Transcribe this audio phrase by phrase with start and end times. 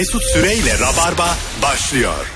[0.00, 2.26] Mesut Süreyle Rabarba başlıyor.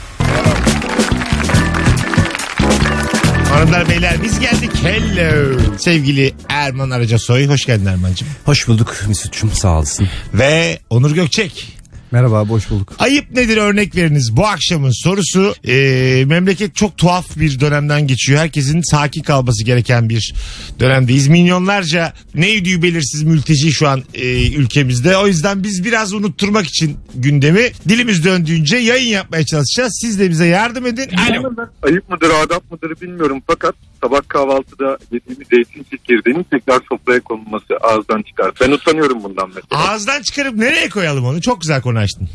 [3.50, 4.70] Hanımlar beyler biz geldik.
[4.82, 5.58] Hello.
[5.78, 7.46] Sevgili Erman Aracasoy.
[7.46, 8.28] Hoş geldin Erman'cığım.
[8.44, 10.08] Hoş bulduk Mesut'cum sağ olasın.
[10.34, 11.76] Ve Onur Gökçek.
[12.10, 12.92] Merhaba abi hoş bulduk.
[12.98, 14.36] Ayıp nedir örnek veriniz?
[14.36, 18.40] Bu akşamın sorusu e, memleket çok tuhaf bir dönemden geçiyor.
[18.40, 20.34] Herkesin sakin kalması gereken bir
[20.80, 21.28] dönemdeyiz.
[21.28, 25.16] Milyonlarca neydi belirsiz mülteci şu an e, ülkemizde.
[25.16, 29.98] O yüzden biz biraz unutturmak için gündemi dilimiz döndüğünce yayın yapmaya çalışacağız.
[30.02, 31.08] Siz de bize yardım edin.
[31.16, 31.52] Alo.
[31.82, 38.22] Ayıp mıdır adap mıdır bilmiyorum fakat sabah kahvaltıda yediğimiz zeytin çekirdeğinin tekrar sofraya konulması ağızdan
[38.22, 38.52] çıkar.
[38.60, 39.66] Ben utanıyorum bundan mesela.
[39.70, 41.40] Ağızdan çıkarıp nereye koyalım onu?
[41.40, 42.28] Çok güzel konu açtın.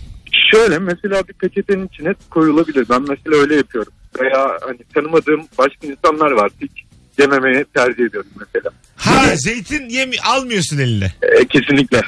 [0.51, 2.85] Şöyle mesela bir peçetenin içine koyulabilir.
[2.89, 3.93] Ben mesela öyle yapıyorum.
[4.21, 6.51] Veya hani tanımadığım başka insanlar var.
[6.61, 6.71] Hiç
[7.19, 8.70] yememeye tercih ediyorum mesela.
[8.99, 11.13] Ha zeytin yemi almıyorsun eline.
[11.21, 12.02] E, kesinlikle.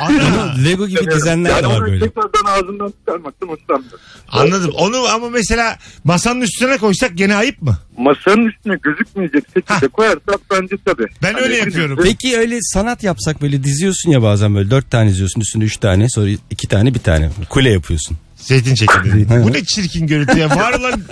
[0.00, 0.54] Ana.
[0.64, 2.04] Lego gibi dizenler yani de var onu böyle.
[2.04, 4.00] tekrardan ağzından çıkarmaktan hoşlanmıyorum.
[4.28, 4.70] Anladım.
[4.74, 7.78] Onu ama mesela masanın üstüne koysak gene ayıp mı?
[7.96, 11.06] Masanın üstüne gözükmeyecek şekilde koyarsak bence tabii.
[11.22, 11.98] Ben Hani öyle yapıyorum.
[12.02, 16.08] Peki öyle sanat yapsak böyle diziyorsun ya bazen böyle dört tane diziyorsun üstüne üç tane
[16.08, 18.16] sonra iki tane bir tane kule yapıyorsun.
[18.48, 19.28] Zeytin çekirdeği.
[19.28, 20.50] Bu ne çirkin görüntü ya.
[20.50, 21.02] Var olan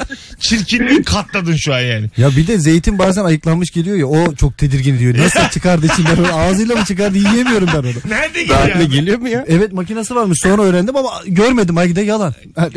[0.41, 2.11] çirkinliği katladın şu an yani.
[2.17, 5.19] Ya bir de zeytin bazen ayıklanmış geliyor ya o çok tedirgin ediyor.
[5.19, 8.13] Nasıl çıkardı içinden onu ağzıyla mı çıkardı yiyemiyorum ben onu.
[8.15, 8.77] Nerede geliyor?
[8.77, 8.89] Abi?
[8.89, 9.45] geliyor mu ya?
[9.49, 12.35] Evet makinesi varmış sonra öğrendim ama görmedim belki de yalan.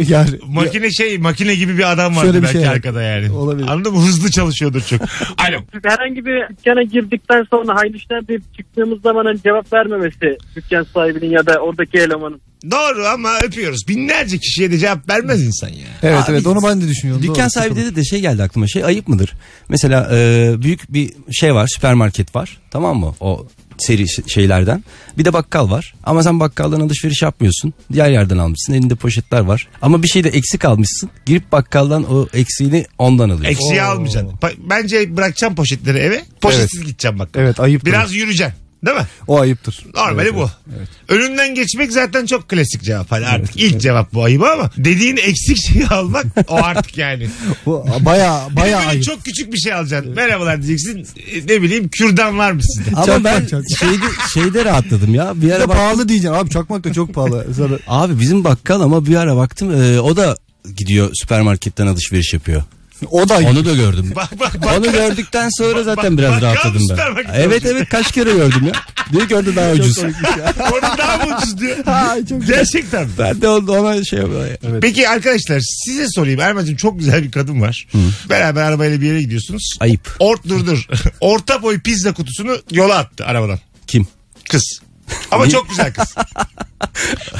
[0.08, 3.32] Yani Makine şey makine gibi bir adam vardı Şöyle bir belki şey, arkada yani.
[3.32, 3.68] Olabilir.
[3.68, 4.02] Anladın mı?
[4.02, 5.02] Hızlı çalışıyordur çok.
[5.38, 5.58] Alo.
[5.84, 11.30] herhangi bir dükkana girdikten sonra hayırlı işler deyip çıktığımız zaman hani cevap vermemesi dükkan sahibinin
[11.32, 12.42] ya da oradaki elemanın.
[12.72, 13.88] Doğru ama öpüyoruz.
[13.88, 15.88] Binlerce kişiye de cevap vermez insan ya.
[16.04, 17.24] Evet Abi, evet onu ben de düşünüyorum.
[17.24, 19.34] Dükkan Doğru, sahibi dedi de şey geldi aklıma şey ayıp mıdır?
[19.70, 24.84] Mesela e, büyük bir şey var süpermarket var tamam mı o seri şeylerden.
[25.18, 27.74] Bir de bakkal var ama sen bakkaldan alışveriş yapmıyorsun.
[27.94, 29.68] Diğer yerden almışsın elinde poşetler var.
[29.82, 31.10] Ama bir şeyde eksik almışsın.
[31.26, 33.52] Girip bakkaldan o eksiğini ondan alıyorsun.
[33.52, 33.86] Eksiği Oo.
[33.86, 34.38] almayacaksın.
[34.38, 36.23] Pa- Bence bırakacağım poşetleri eve.
[36.42, 37.30] Poşetsiz gideceğim bak.
[37.36, 37.92] Evet ayıptır.
[37.92, 38.56] Biraz yürüyeceksin.
[38.86, 39.06] Değil mi?
[39.28, 39.86] O ayıptır.
[39.95, 40.40] Normali Evet, bu.
[40.40, 40.90] evet, evet.
[41.10, 43.12] Önünden geçmek zaten çok klasik cevap.
[43.12, 47.30] Hani artık ilk cevap bu ayıbı ama dediğin eksik şeyi almak o artık yani.
[47.66, 49.04] Bu baya baya ayıp.
[49.04, 50.14] çok küçük bir şey alacaksın.
[50.16, 51.08] Merhabalar diyeceksin.
[51.34, 52.89] E, Ne bileyim kürdan var mı sizde?
[52.95, 53.78] Ama Çakmak, ben çakmak.
[53.80, 55.34] şeyde, şeyde rahatladım ya.
[55.36, 57.48] Bir Bir de ara bak, pahalı diyeceksin abi çakmak da çok pahalı.
[57.58, 60.38] Sonra abi bizim bakkal ama bir ara baktım e, o da
[60.78, 62.64] gidiyor süpermarketten alışveriş yapıyor.
[63.11, 63.37] O da.
[63.37, 64.11] Onu da gördüm.
[64.15, 64.77] Bak bak bak.
[64.77, 67.26] Onu gördükten sonra zaten bak- biraz bakkal rahatladım ben.
[67.33, 68.71] Evet evet kaç kere gördüm ya.
[69.14, 69.98] Diyor ki orada daha ucuz.
[70.73, 71.77] Orada daha mı ucuz diyor.
[71.86, 72.48] Ay, çok.
[72.48, 73.08] Gerçekten.
[73.20, 74.48] Ben de oldu ona şey yapıyor.
[74.82, 76.39] Peki arkadaşlar size sorayım.
[76.39, 77.88] Erman'cığım çok güzel bir kadın var.
[78.30, 79.77] Beraber arabayla bir yere gidiyorsunuz.
[79.80, 80.15] Ayıp.
[80.20, 80.88] Ort dur dur.
[81.20, 83.59] Orta boy pizza kutusunu yola attı arabadan.
[83.88, 84.08] Kim?
[84.49, 84.80] Kız.
[85.31, 86.15] Ama çok güzel kız.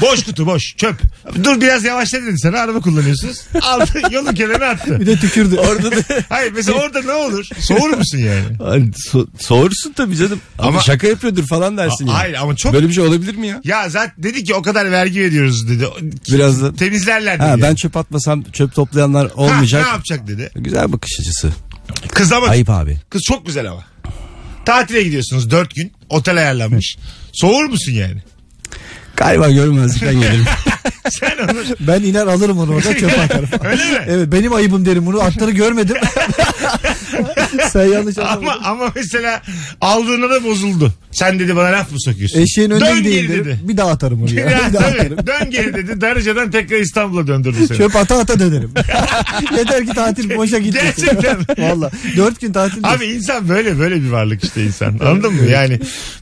[0.00, 0.96] boş kutu boş çöp.
[1.44, 3.40] Dur biraz yavaşla dedi sana araba kullanıyorsunuz.
[3.62, 5.00] Aldı yolun kenarına attı.
[5.00, 5.56] Bir de tükürdü.
[5.56, 5.96] Orada da
[6.28, 7.46] Hayır mesela orada ne olur?
[7.58, 8.44] Soğur musun yani?
[8.58, 10.40] Hani so- soğursun tabii canım.
[10.58, 12.14] Ama, Ama- şaka yapıyordur falan dersin ya.
[12.14, 13.60] Hayır ama çok Böyle bir şey olabilir mi ya?
[13.64, 15.86] Ya zaten dedi ki o kadar vergi veriyoruz dedi.
[16.32, 17.46] Biraz da- Temizlerler dedi.
[17.48, 19.82] Ha, ben çöp atmasam çöp toplayanlar Ha, olmayacak.
[19.84, 20.50] ne yapacak dedi.
[20.54, 21.52] Güzel bakış açısı.
[22.08, 22.96] Kız ama Ayıp abi.
[23.10, 23.84] kız çok güzel ama.
[24.66, 25.92] Tatile gidiyorsunuz dört gün.
[26.08, 26.96] Otel ayarlanmış.
[27.32, 28.16] Soğur musun yani?
[29.16, 30.44] Galiba görmezlikten gelirim.
[31.10, 33.48] Sen onu Ben iner alırım onu orada çöpe atarım.
[33.64, 34.04] öyle mi?
[34.08, 35.96] Evet benim ayıbım derim bunu atları görmedim.
[37.72, 38.64] Sen yanlış Ama, anlamadın.
[38.64, 39.42] ama mesela
[39.80, 40.92] aldığında da bozuldu.
[41.12, 42.40] Sen dedi bana laf mı sokuyorsun?
[42.40, 43.60] Eşeğin önüne Dön gideyim geri dedi.
[43.62, 44.50] Bir daha atarım onu ya.
[44.50, 45.00] Ya, bir daha tabii.
[45.00, 45.26] atarım.
[45.26, 46.00] Dön geri dedi.
[46.00, 47.78] Darıca'dan tekrar İstanbul'a döndürdü seni.
[47.78, 48.70] Çöp ata ata dönerim.
[49.58, 51.02] Yeter ki tatil boşa gitmesin.
[51.20, 51.36] Gerçekten?
[51.70, 51.90] Valla.
[52.16, 52.80] Dört gün tatil.
[52.84, 54.98] Abi insan böyle böyle bir varlık işte insan.
[55.04, 55.50] Anladın mı?
[55.50, 55.80] Yani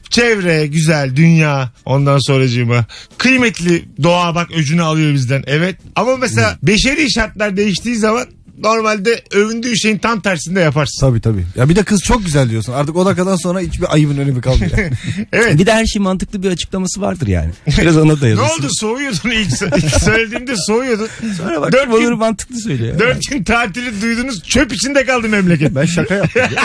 [0.09, 2.85] çevre, güzel, dünya ondan sonracığıma.
[3.17, 5.43] Kıymetli doğa bak öcünü alıyor bizden.
[5.47, 5.75] Evet.
[5.95, 8.25] Ama mesela beşeri şartlar değiştiği zaman
[8.63, 10.99] normalde övündüğü şeyin tam tersinde yaparsın.
[11.07, 11.45] Tabii tabii.
[11.55, 12.73] Ya bir de kız çok güzel diyorsun.
[12.73, 14.71] Artık o dakikadan sonra hiçbir ayıbın önemi kalmıyor.
[15.33, 15.57] Evet.
[15.59, 17.51] bir de her şey mantıklı bir açıklaması vardır yani.
[17.81, 18.59] Biraz ona Ne dayanırsın.
[18.63, 19.49] oldu soğuyordun ilk,
[19.83, 21.07] ilk söylediğimde soğuyordun.
[21.37, 22.99] Sonra bak Dört olur gün- mantıklı söylüyor.
[22.99, 25.75] Dört gün tatili duydunuz çöp içinde kaldı memleket.
[25.75, 26.63] ben şaka yaptım ya.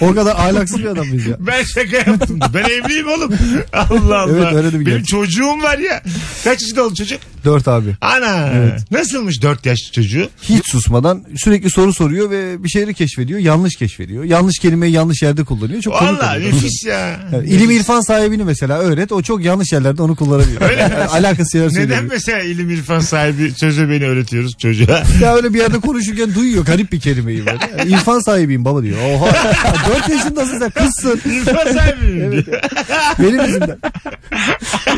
[0.00, 1.36] o kadar ahlaksız bir adam biz ya.
[1.40, 2.38] Ben şaka yaptım.
[2.54, 3.32] Ben evliyim oğlum.
[3.72, 4.32] Allah Allah.
[4.32, 5.06] Evet, öyle de bir Benim gerçek.
[5.08, 6.02] çocuğum var ya.
[6.44, 7.20] Kaç yaşında oldu çocuk?
[7.44, 7.96] Dört abi.
[8.00, 8.50] Ana.
[8.90, 10.28] Nasılmış dört yaş çocuğu?
[10.42, 13.40] Hiç susmadan sürekli soru soruyor ve bir şeyleri keşfediyor.
[13.40, 14.24] Yanlış keşfediyor.
[14.24, 15.82] Yanlış kelimeyi yanlış yerde kullanıyor.
[15.82, 16.52] Çok komik Valla oluyor.
[16.52, 17.20] nefis ya.
[17.32, 19.12] Yani ilim irfan sahibini mesela öğret.
[19.12, 20.62] O çok yanlış yerlerde onu kullanabiliyor.
[20.62, 20.94] Öyle mi?
[20.94, 22.00] Alakası yer Neden söylüyor.
[22.10, 25.02] mesela ilim irfan sahibi sözü beni öğretiyoruz çocuğa?
[25.22, 27.90] Ya öyle bir yerde konuşurken duyuyor garip bir kelimeyi böyle.
[27.90, 28.96] İrfan sahibiyim baba diyor.
[29.14, 29.52] Oha.
[29.88, 31.20] 4 yaşındasın sen kızsın.
[31.30, 32.22] İrfan sahibi mi?
[32.24, 32.46] Evet.
[33.18, 33.78] Benim yüzümden.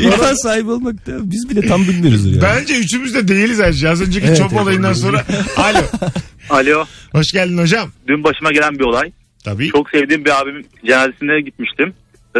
[0.01, 2.32] İrfan sahibi olmak da biz bile tam bilmiyoruz.
[2.33, 2.41] Yani.
[2.59, 3.89] Bence üçümüz de değiliz Ayşe.
[3.89, 4.61] Az önceki Evet, çöp evet.
[4.61, 5.25] olayından sonra.
[5.57, 5.77] Alo.
[6.49, 6.85] Alo.
[7.11, 7.91] Hoş geldin hocam.
[8.07, 9.11] Dün başıma gelen bir olay.
[9.43, 9.69] Tabii.
[9.69, 11.93] Çok sevdiğim bir abimin cenazesine gitmiştim.
[12.35, 12.39] Ee,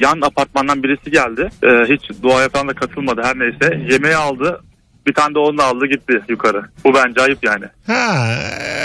[0.00, 1.48] yan apartmandan birisi geldi.
[1.62, 3.92] Ee, hiç duaya falan da katılmadı her neyse.
[3.92, 4.60] Yemeği aldı.
[5.06, 6.62] Bir tane de onu da aldı gitti yukarı.
[6.84, 7.64] Bu bence ayıp yani.
[7.86, 8.26] Ha,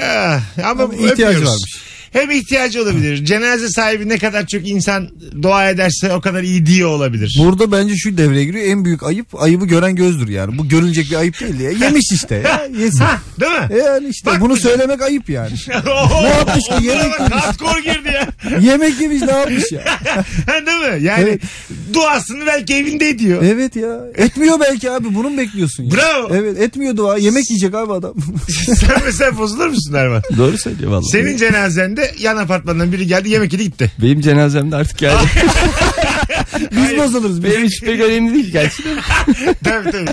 [0.01, 1.47] eh, ama Ama ihtiyacı öpüyoruz.
[1.47, 1.94] varmış.
[2.15, 3.25] Hem ihtiyacı olabilir.
[3.25, 5.09] Cenaze sahibi ne kadar çok insan
[5.41, 7.37] dua ederse o kadar iyi diye olabilir.
[7.43, 8.65] Burada bence şu devreye giriyor.
[8.67, 10.57] En büyük ayıp ayıbı gören gözdür yani.
[10.57, 11.69] Bu görülecek bir ayıp değil ya.
[11.71, 12.67] Yemiş işte ya.
[12.83, 13.03] Yesin.
[13.39, 13.79] Değil mi?
[13.85, 14.69] Yani işte Bak bunu güzel.
[14.71, 15.51] söylemek ayıp yani.
[16.21, 16.85] ne yapmış ki?
[16.85, 17.83] Yemek yemiş.
[17.85, 18.57] Girdi ya.
[18.71, 19.83] Yemek yemiş ne yapmış ya?
[20.65, 21.03] Değil mi?
[21.03, 21.41] Yani Evet.
[21.93, 23.43] duasını belki evinde ediyor.
[23.43, 23.99] Evet ya.
[24.15, 25.15] Etmiyor belki abi.
[25.15, 25.91] Bunu mu bekliyorsun ya?
[25.91, 26.29] Bravo.
[26.35, 27.17] Evet etmiyor dua.
[27.17, 28.13] Yemek yiyecek abi adam.
[28.75, 30.21] Sen mesela bozulur musun Erman?
[30.37, 31.09] Doğru söylüyor vallahi.
[31.11, 33.91] Senin cenazende yan apartmandan biri geldi yemek yedi gitti.
[34.01, 35.15] Benim cenazemde artık yani.
[36.71, 37.43] Biz bozuluruz.
[37.43, 38.83] Benim hiç pek önemli değil gerçi.
[39.63, 40.11] tabii tabii.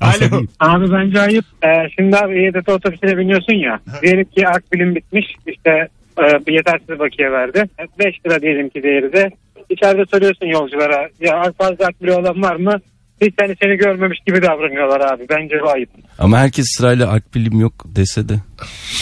[0.00, 0.42] Alo.
[0.60, 1.44] Abi bence ayıp.
[1.64, 1.68] Ee,
[1.98, 3.80] şimdi abi İEDT otobüsüne biniyorsun ya.
[4.02, 5.26] Diyelim ki akbilim bitmiş.
[5.46, 5.70] İşte
[6.18, 7.64] e, bir yetersiz bakiye verdi.
[7.98, 9.30] 5 lira diyelim ki değeri de.
[9.70, 11.08] İçeride soruyorsun yolculara.
[11.20, 12.80] Ya fazla akbili olan var mı?
[13.20, 15.22] Hiç seni seni görmemiş gibi davranıyorlar abi.
[15.30, 15.90] Bence bu ayıp.
[16.18, 18.34] Ama herkes sırayla akbilim yok dese de.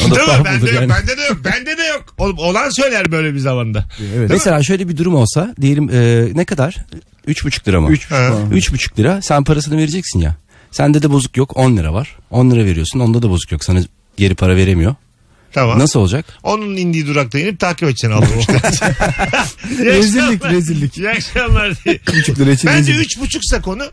[0.07, 0.45] O da Değil mi?
[0.45, 0.91] Bende olur yok, yani.
[0.91, 2.05] bende de yok, bende de yok.
[2.19, 3.85] Oğlum, olan söyler böyle bir zamanda.
[4.17, 4.31] Evet.
[4.31, 6.77] Mesela şöyle bir durum olsa diyelim e, ne kadar?
[7.27, 7.91] Üç buçuk lira mı?
[7.91, 8.29] Üç Ha.
[8.29, 8.51] falan.
[8.51, 10.37] Üç buçuk lira sen parasını vereceksin ya.
[10.71, 12.17] Sende de bozuk yok 10 lira var.
[12.31, 13.81] 10 lira veriyorsun onda da bozuk yok sana
[14.17, 14.95] geri para veremiyor.
[15.52, 15.78] Tamam.
[15.78, 16.25] Nasıl olacak?
[16.43, 18.10] Onun indiği durakta inip takip edeceksin.
[18.10, 20.98] İyi Rezillik, rezillik.
[20.98, 21.69] İyi akşamlar.
[22.38, 23.84] lira için Bence üç buçuksa konu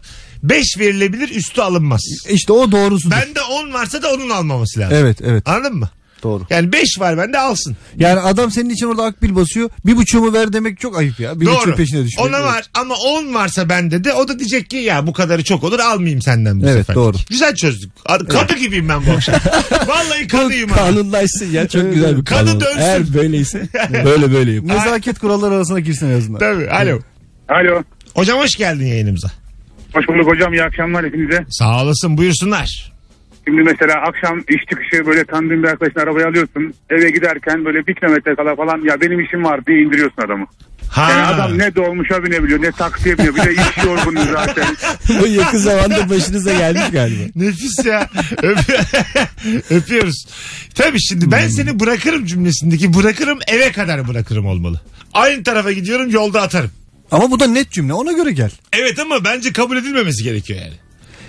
[0.43, 2.01] beş verilebilir üstü alınmaz.
[2.29, 3.15] İşte o doğrusudur.
[3.15, 4.97] Bende on varsa da onun almaması lazım.
[4.97, 5.89] Evet evet Anladın mı?
[6.23, 6.43] Doğru.
[6.49, 7.75] Yani beş var bende alsın.
[7.97, 9.69] Yani adam senin için orada akbil basıyor.
[9.85, 11.39] Bir buçuğumu ver demek çok ayıp ya.
[11.39, 11.75] Bir Doğru.
[11.75, 12.25] peşine düşmek.
[12.25, 12.45] Ona Evet.
[12.47, 15.79] var ama 10 varsa bende de o da diyecek ki ya bu kadarı çok olur
[15.79, 16.95] almayayım senden bu Evet, sefer.
[16.95, 17.17] doğru.
[17.29, 17.91] Güzel çözdük.
[18.05, 19.35] Ad- Kadı gibiyim ben bu akşam.
[19.87, 20.75] Vallahi kadıyım ha.
[20.75, 22.61] Kanunlaşsın ya çok güzel bir Kanun kanun.
[22.61, 22.79] dönsün.
[22.79, 23.67] Eğer böyleyse
[24.05, 24.63] böyle böyle yap.
[24.65, 26.39] Nezaket kuralları arasına girsin en azından.
[26.39, 26.69] Tabii.
[26.69, 26.99] Alo.
[27.49, 27.83] Alo.
[28.15, 29.31] Hocam hoş geldin yayınımıza.
[29.93, 30.53] Hoş bulduk hocam.
[30.53, 31.45] İyi akşamlar hepinize.
[31.49, 32.92] Sağ olasın buyursunlar.
[33.45, 36.73] Şimdi mesela akşam iş çıkışı böyle tanıdığın bir arkadaşın arabayı alıyorsun.
[36.89, 40.45] Eve giderken böyle bir kilometre kala falan ya benim işim var diye indiriyorsun adamı.
[40.89, 41.11] Ha.
[41.11, 43.35] Yani adam ne dolmuşa binebiliyor ne taksiye biniyor.
[43.35, 44.65] Bir de iş yorgunu zaten.
[45.21, 47.23] Bu yakın zamanda başınıza gelmiş galiba.
[47.35, 48.09] Nefis ya.
[48.31, 48.83] Öp-
[49.69, 50.25] Öpüyoruz.
[50.75, 54.81] Tabii şimdi ben seni bırakırım cümlesindeki bırakırım eve kadar bırakırım olmalı.
[55.13, 56.71] Aynı tarafa gidiyorum yolda atarım.
[57.11, 58.51] Ama bu da net cümle ona göre gel.
[58.73, 60.73] Evet ama bence kabul edilmemesi gerekiyor yani.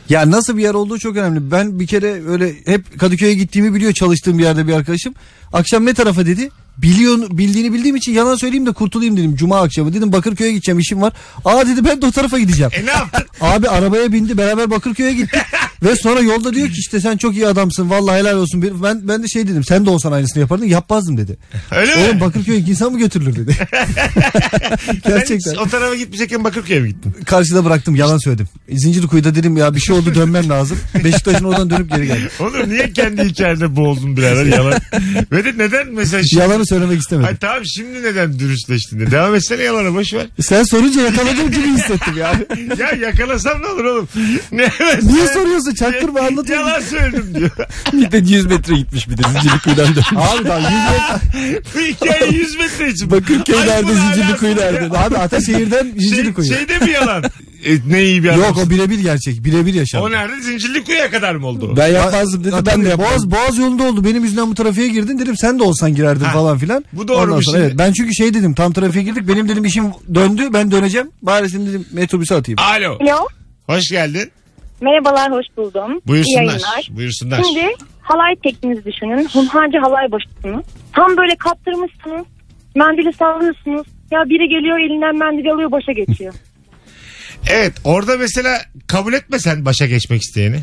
[0.09, 1.51] Ya nasıl bir yer olduğu çok önemli.
[1.51, 5.15] Ben bir kere öyle hep Kadıköy'e gittiğimi biliyor çalıştığım bir yerde bir arkadaşım.
[5.53, 6.51] Akşam ne tarafa dedi?
[6.79, 9.37] Biliyor, bildiğini bildiğim için yalan söyleyeyim de kurtulayım dedim.
[9.37, 11.13] Cuma akşamı dedim Bakırköy'e gideceğim işim var.
[11.45, 12.73] Aa dedi ben de o tarafa gideceğim.
[12.75, 13.27] E ne yaptın?
[13.41, 15.41] Abi arabaya bindi beraber Bakırköy'e gittik.
[15.83, 18.83] Ve sonra yolda diyor ki işte sen çok iyi adamsın vallahi helal olsun.
[18.83, 21.37] Ben, ben de şey dedim sen de olsan aynısını yapardın yapmazdım dedi.
[21.71, 22.03] Öyle mi?
[22.03, 23.57] Oğlum Bakırköy'e insan mı götürülür dedi.
[25.07, 25.51] Gerçekten.
[25.51, 27.15] Sen o tarafa gitmeyecekken Bakırköy'e mi gittin?
[27.25, 28.49] Karşıda bıraktım yalan söyledim.
[28.69, 30.79] Zincirlikuyu'da dedim ya bir şey oldu dönmem lazım.
[31.05, 32.29] Beşiktaş'ın oradan dönüp geri geldim.
[32.41, 34.75] Oğlum niye kendi hikayende boğuldun birader yalan?
[35.33, 36.43] Ve de neden mesela şimdi...
[36.43, 37.29] Yalanı söylemek istemedim.
[37.29, 39.11] Ay tamam şimdi neden dürüstleştin de.
[39.11, 40.27] Devam etsene yalana boş ver.
[40.41, 42.41] Sen sorunca yakaladım gibi hissettim ya.
[42.79, 44.09] Ya yakalasam ne olur oğlum?
[44.53, 44.69] Ne
[45.03, 45.74] Niye soruyorsun?
[45.75, 46.69] Çaktırma anlatıyorum.
[46.69, 47.51] Yalan söyledim diyor.
[47.93, 50.13] Bir de 100 metre gitmiş bir de Zincirlikuyu'dan dönmüş.
[50.17, 51.61] Abi daha 100 metre.
[51.75, 53.11] Bu hikaye 100 metre için.
[53.11, 54.95] Bakırköy Ay, nerede bunu Zincirlikuyu alakası nerede?
[54.97, 55.05] ya.
[55.05, 56.55] Abi Ataşehir'den Şey, Zincirlikuyu.
[56.55, 57.25] şeyde mi yalan?
[57.65, 58.41] E, ne iyi bir adam.
[58.41, 59.45] Yok o birebir gerçek.
[59.45, 60.05] Birebir yaşandı.
[60.05, 60.41] O nerede?
[60.41, 61.75] Zincirlikuyu'ya kadar mı oldu?
[61.77, 63.31] Ben yapmazdım dedi Ha, ben de yapmazdım.
[63.31, 64.05] Boğaz, Boğaz yolunda oldu.
[64.05, 65.37] Benim yüzümden bu trafiğe girdin dedim.
[65.37, 66.85] Sen de olsan girerdin Ha, falan filan.
[66.93, 67.67] bu doğru Ondan bir sonra, şey.
[67.67, 69.29] Evet, ben çünkü şey dedim tam trafiğe girdik.
[69.29, 70.43] Benim dedim işim döndü.
[70.53, 71.11] Ben döneceğim.
[71.23, 72.59] Bari dedim metrobüse atayım.
[72.61, 72.99] Alo.
[73.01, 73.29] Alo.
[73.67, 74.31] Hoş geldin.
[74.89, 75.93] Merhabalar, hoş buldum.
[75.93, 76.43] İyi Buyursunlar.
[76.43, 76.89] yayınlar.
[76.91, 77.43] Buyursunlar.
[77.43, 77.67] Şimdi
[78.01, 79.29] halay tekniğinizi düşünün.
[79.33, 80.65] Hunharca halay başısınız.
[80.93, 82.27] Tam böyle kaptırmışsınız.
[82.77, 83.87] Mendili sallıyorsunuz.
[84.11, 86.35] Ya biri geliyor elinden mendili alıyor başa geçiyor.
[87.51, 90.57] Evet orada mesela kabul etmesen başa geçmek isteyeni.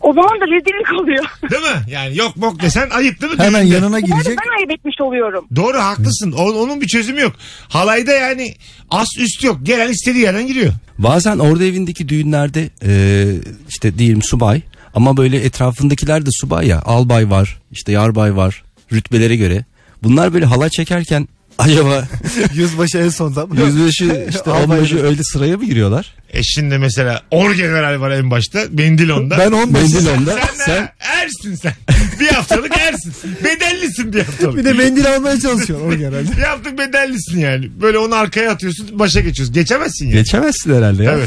[0.00, 1.24] O zaman da rezillik oluyor.
[1.50, 1.92] Değil mi?
[1.92, 3.38] Yani yok mok desen ayıp değil mi?
[3.38, 3.74] Hemen Düğünde.
[3.74, 4.38] yanına girecek.
[4.46, 5.44] ben ayıp etmiş oluyorum.
[5.56, 6.32] Doğru haklısın.
[6.32, 7.32] O- onun bir çözümü yok.
[7.68, 8.54] Halayda yani
[8.90, 9.58] as üst yok.
[9.62, 10.72] Gelen istediği yerden giriyor.
[10.98, 13.24] Bazen orada evindeki düğünlerde e,
[13.68, 14.62] işte diyelim subay
[14.94, 18.62] ama böyle etrafındakiler de subay ya albay var işte yarbay var
[18.92, 19.64] rütbelere göre.
[20.02, 21.28] Bunlar böyle halay çekerken
[21.68, 22.08] acaba
[22.54, 23.46] Yüzbaşı en sonda.
[23.66, 26.14] yüzbaşı işte albacı öyle sıraya mı giriyorlar?
[26.32, 28.60] E şimdi mesela orgeneral var en başta.
[28.70, 29.38] Mendilon'da.
[29.38, 31.72] Ben 15 Mendilon'da sen, sen de ersin sen.
[32.20, 33.12] bir haftalık ersin.
[33.44, 34.56] Bedellisin bir haftalık.
[34.56, 36.32] Bir de mendil almaya çalışıyor o genelde.
[36.36, 37.70] bir haftalık bedellisin yani.
[37.80, 39.54] Böyle onu arkaya atıyorsun başa geçiyorsun.
[39.54, 40.14] Geçemezsin yani.
[40.14, 41.12] geçemezsin herhalde ya.
[41.12, 41.26] Tabii.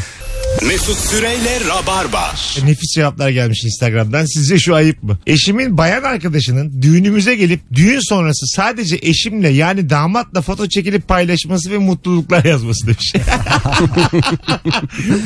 [0.68, 2.32] Mesut Süreyle Rabarba.
[2.64, 4.26] Nefis cevaplar gelmiş Instagram'dan.
[4.26, 5.20] Sizce şu ayıp mı?
[5.28, 11.78] Eşimin bayan arkadaşının düğünümüze gelip düğün sonrası sadece eşimle yani damatla foto çekilip paylaşması ve
[11.78, 13.14] mutluluklar yazması demiş.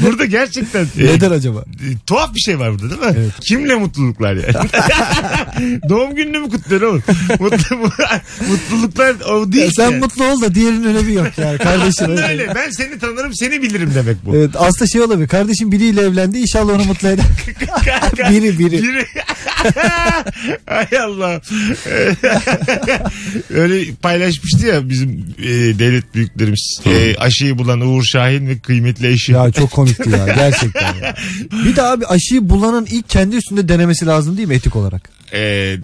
[0.05, 1.59] burada gerçekten e, Neden acaba?
[1.59, 3.25] e, tuhaf bir şey var burada değil mi?
[3.47, 4.69] Kimle mutluluklar yani?
[5.89, 7.03] Doğum gününü mü kutluyor oğlum?
[7.39, 7.77] Mutlu,
[8.49, 9.65] mutluluklar o değil.
[9.65, 9.95] Ya sen ki.
[9.97, 12.09] mutlu ol da diğerinin önemi yok yani kardeşim.
[12.09, 12.55] Aynen öyle.
[12.55, 14.35] Ben seni tanırım seni bilirim demek bu.
[14.35, 15.24] Evet aslında şey olabilir.
[15.27, 17.25] Kardeşim biriyle evlendi inşallah onu mutlu eder.
[18.31, 18.83] biri biri.
[18.83, 19.05] Biri.
[20.65, 21.41] Hay Allah.
[23.49, 26.79] Öyle paylaşmıştı ya bizim e, devlet büyüklerimiz.
[26.85, 29.31] E, aşıyı bulan Uğur Şahin ve kıymetli eşi.
[29.31, 30.93] Ya çok komikti ya gerçekten.
[30.95, 31.15] ya.
[31.65, 35.14] Bir de abi aşıyı bulanın ilk kendi üstünde denemesi lazım değil mi etik olarak?
[35.33, 35.37] E,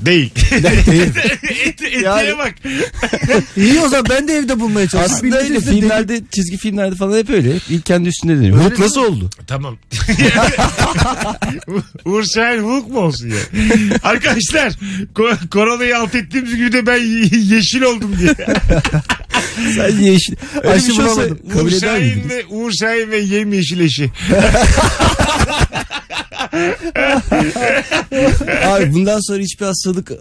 [0.05, 0.31] değil.
[0.51, 1.10] Değil.
[1.65, 2.53] Et, etiğe Yani- bak.
[3.57, 5.15] İyi o zaman ben de evde bulmaya çalışıyorum.
[5.15, 7.55] Aslında öyle Bildiğinizde filmlerde çizgi filmlerde falan hep öyle.
[7.55, 8.57] Hep ilk kendi üstünde deniyor.
[8.57, 9.29] Öyle Hulk nasıl oldu?
[9.48, 9.77] Tamam.
[12.05, 13.38] Uğur Şahin Hulk mu olsun ya?
[14.03, 14.74] Arkadaşlar
[15.15, 18.36] ko- koronayı alt ettiğimiz gibi de ben ye- yeşil oldum diye.
[19.75, 20.36] Sen yeşil.
[20.63, 21.39] Öyle Aşı şey olsa bulamadım.
[21.53, 22.29] kabul Uğur eder Şahin miydiniz?
[22.29, 24.12] ve Uğur Şahin ve yemyeşil eşi.
[28.65, 30.11] Abi bundan sonra hiçbir hastalık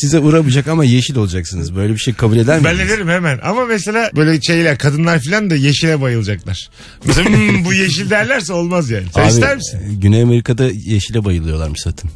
[0.00, 1.76] size uğramayacak ama yeşil olacaksınız.
[1.76, 2.92] Böyle bir şey kabul eder Ben miydiniz?
[2.92, 3.38] ederim hemen.
[3.42, 6.68] Ama mesela böyle şeyler kadınlar falan da yeşile bayılacaklar.
[7.04, 9.04] Mesela "Hmm, bu yeşil derlerse olmaz yani.
[9.14, 9.80] Sen Abi, ister misin?
[10.00, 12.10] Güney Amerika'da yeşile bayılıyorlarmış zaten.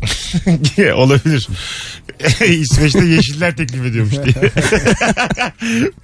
[0.95, 1.49] Olabilir.
[2.49, 4.51] İsveç'te yeşiller teklif ediyormuş diye.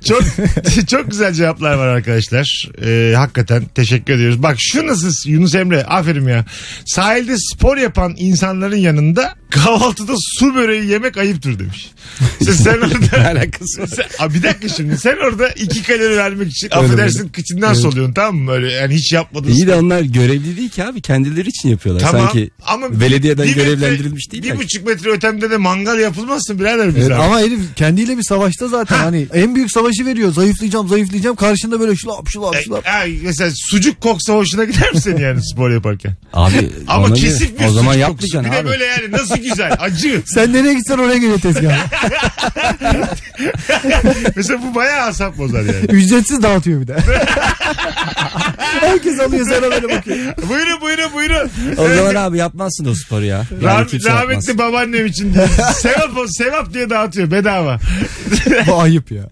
[0.08, 0.22] çok
[0.90, 2.68] çok güzel cevaplar var arkadaşlar.
[2.84, 4.42] Ee, hakikaten teşekkür ediyoruz.
[4.42, 6.44] Bak şu nasıl Yunus Emre aferin ya.
[6.86, 11.90] Sahilde spor yapan insanların yanında kahvaltıda su böreği yemek ayıptır demiş.
[12.44, 13.86] Sen, sen orada Alakası var.
[13.86, 18.36] sen, Aa, bir dakika şimdi sen orada iki kalori vermek için affedersin kıçından soluyorsun tamam
[18.36, 18.50] mı?
[18.50, 19.48] Böyle yani hiç yapmadın.
[19.50, 21.00] İyi de onlar görevli değil ki abi.
[21.00, 22.02] Kendileri için yapıyorlar.
[22.02, 24.42] Tamam Sanki ama belediyeden bir görevlendirilmiş değil.
[24.42, 24.58] Bir yani.
[24.60, 27.22] buçuk metre ötemde de mangal yapılmazsın birader biz Evet, abi.
[27.22, 30.32] ama herif kendiyle bir savaşta zaten hani en büyük savaşı veriyor.
[30.32, 31.36] Zayıflayacağım zayıflayacağım.
[31.36, 32.86] Karşında böyle şulap şulap E, şulap.
[32.86, 36.14] ay, mesela sucuk koksa hoşuna gider mi senin yani spor yaparken?
[36.32, 37.14] Abi Ama ona
[37.46, 37.98] göre- bir O zaman kokusu.
[38.00, 38.68] yapmayacaksın Bir de abi.
[38.68, 40.22] böyle yani nasıl güzel acı.
[40.26, 41.76] Sen nereye gitsen oraya geliyor tezgah.
[44.36, 45.84] mesela bu bayağı asap bozar yani.
[45.88, 46.96] Ücretsiz dağıtıyor bir de.
[48.80, 50.18] Herkes alıyor sana böyle bakıyor.
[50.48, 51.50] buyurun buyurun buyurun.
[51.78, 53.44] O zaman abi yapmazsın o sporu ya.
[53.62, 54.24] Yani Rah- kimse yapmaz.
[54.28, 55.48] rahmetli babaannem için diyor.
[55.76, 57.78] sevap, o- sevap diye dağıtıyor bedava.
[58.66, 59.22] Bu ayıp ya.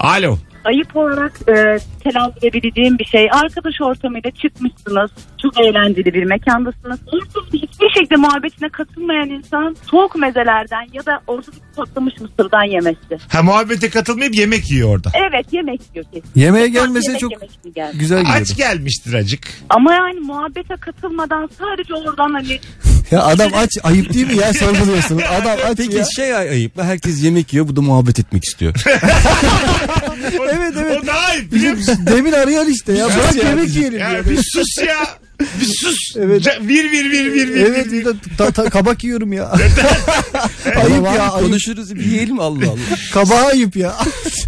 [0.00, 0.38] Alo.
[0.64, 3.28] Ayıp olarak e, telaffuz edebileceğim bir şey.
[3.32, 5.10] Arkadaş ortamıyla çıkmışsınız.
[5.42, 6.98] Çok eğlenceli bir mekandasınız.
[7.06, 13.18] Ortamda hiçbir şekilde muhabbetine katılmayan insan soğuk mezelerden ya da ortalık patlamış mısırdan yemesi.
[13.28, 15.10] Ha muhabbete katılmayıp yemek yiyor orada.
[15.14, 16.30] Evet yemek yiyor kesin.
[16.34, 17.98] Yemeğe gelmese Yemek çok yemek geldi?
[17.98, 18.36] güzel gidiyor.
[18.40, 19.48] Aç gelmiştir acık.
[19.70, 22.60] Ama yani muhabbete katılmadan sadece oradan hani
[23.10, 25.22] Ya adam aç ayıp değil mi ya sorguluyorsunuz.
[25.40, 26.04] Adam aç Peki ya.
[26.04, 26.82] şey ay- ayıp?
[26.82, 28.74] Herkes yemek yiyor bu da muhabbet etmek istiyor.
[30.40, 30.98] O, Evet, evet.
[31.02, 31.98] O daha iyi biliyor musun?
[32.06, 33.06] Demin arayan işte ya.
[33.06, 33.48] Bırak ya.
[33.48, 34.30] yemek yiyelim Ya ya.
[34.30, 34.98] bir sus ya.
[35.60, 36.16] Bir sus.
[36.16, 36.46] Evet.
[36.60, 37.56] Vir vir vir vir vir.
[37.66, 38.04] Evet vir, bir vir.
[38.04, 39.48] de ta- ta- kabak yiyorum ya.
[40.76, 41.46] ayıp ya ayıp.
[41.46, 42.96] konuşuruz bir yiyelim Allah Allah.
[43.12, 43.96] Kabağa ayıp ya.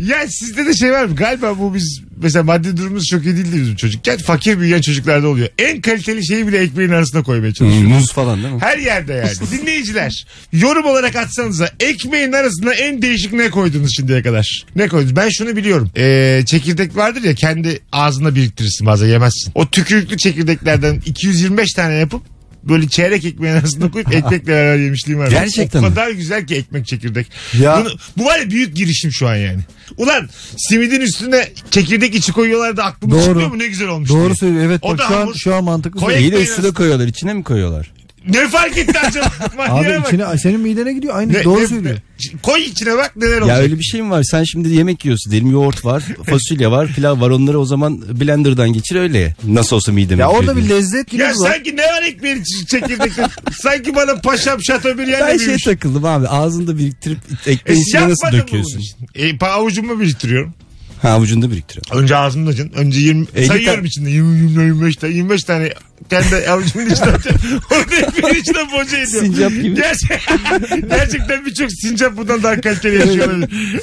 [0.01, 1.17] Ya sizde de şey var mı?
[1.17, 4.19] Galiba bu biz mesela maddi durumumuz çok iyi değildi bizim çocukken.
[4.19, 5.49] Fakir büyüyen çocuklarda oluyor.
[5.59, 7.89] En kaliteli şeyi bile ekmeğin arasına koymaya çalışıyor.
[7.89, 8.61] Muz falan değil mi?
[8.61, 9.51] Her yerde yani.
[9.61, 14.65] Dinleyiciler yorum olarak atsanıza ekmeğin arasına en değişik ne koydunuz şimdiye kadar?
[14.77, 15.17] Ne koydunuz?
[15.17, 15.91] Ben şunu biliyorum.
[15.97, 19.53] Ee, çekirdek vardır ya kendi ağzında biriktirirsin bazen yemezsin.
[19.55, 22.32] O tükürüklü çekirdeklerden 225 tane yapıp
[22.65, 25.29] böyle çeyrek ekmeğin arasına koyup ekmekle beraber yemişliğim var.
[25.31, 25.89] Gerçekten O mi?
[25.89, 27.27] kadar güzel ki ekmek çekirdek.
[27.59, 27.81] Ya.
[27.85, 29.61] Bunu, bu var ya büyük girişim şu an yani.
[29.97, 33.25] Ulan simidin üstüne çekirdek içi koyuyorlar da aklıma Doğru.
[33.25, 34.35] çıkmıyor mu ne güzel olmuş Doğru diye.
[34.35, 34.65] söylüyor.
[34.65, 35.35] Evet O bak da şu an hamur.
[35.35, 36.01] şu an mantıklı.
[36.01, 36.21] Koy söylüyor.
[36.33, 37.91] İyi de ekmeğin üstüne koyuyorlar içine mi koyuyorlar?
[38.29, 39.27] Ne fark etti acaba?
[39.59, 40.07] Abi bak.
[40.07, 41.15] içine senin midene gidiyor.
[41.17, 41.99] Aynı Ne- doğru ne- söylüyor.
[42.43, 43.57] koy içine bak neler olacak.
[43.57, 44.23] Ya öyle bir şey mi var?
[44.23, 47.31] Sen şimdi yemek yiyorsun diyelim yoğurt var, fasulye var, pilav var.
[47.31, 49.35] Onları o zaman blenderdan geçir öyle.
[49.45, 51.35] Nasıl olsa mideme Ya orada bir lezzet gibi Ya var.
[51.35, 53.27] sanki ne var ekmeğin çekirdekte?
[53.63, 55.63] sanki bana paşam şato bir Ben yerle şey büyümüş.
[55.65, 58.83] takıldım abi ağzında biriktirip E, ekmeğin içine nasıl yapmadım döküyorsun?
[59.15, 60.55] E, pa- avucumu biriktiriyorum.
[61.03, 62.03] Ha avucunda biriktiriyor.
[62.03, 62.71] Önce ağzımda acın.
[62.77, 64.11] Önce 20, Elli sayıyorum içinde.
[64.11, 65.15] 20, 20, 25 tane.
[65.15, 65.73] 25 tane
[66.11, 67.41] kendi avucumun içine atıyorum.
[67.71, 69.35] Orada ekmeğin içine boca ediyorum.
[69.35, 69.75] Sincap gibi.
[69.75, 73.29] Gerçekten, gerçekten birçok sincap bundan daha kaliteli yaşıyor.
[73.29, 73.49] olabilir.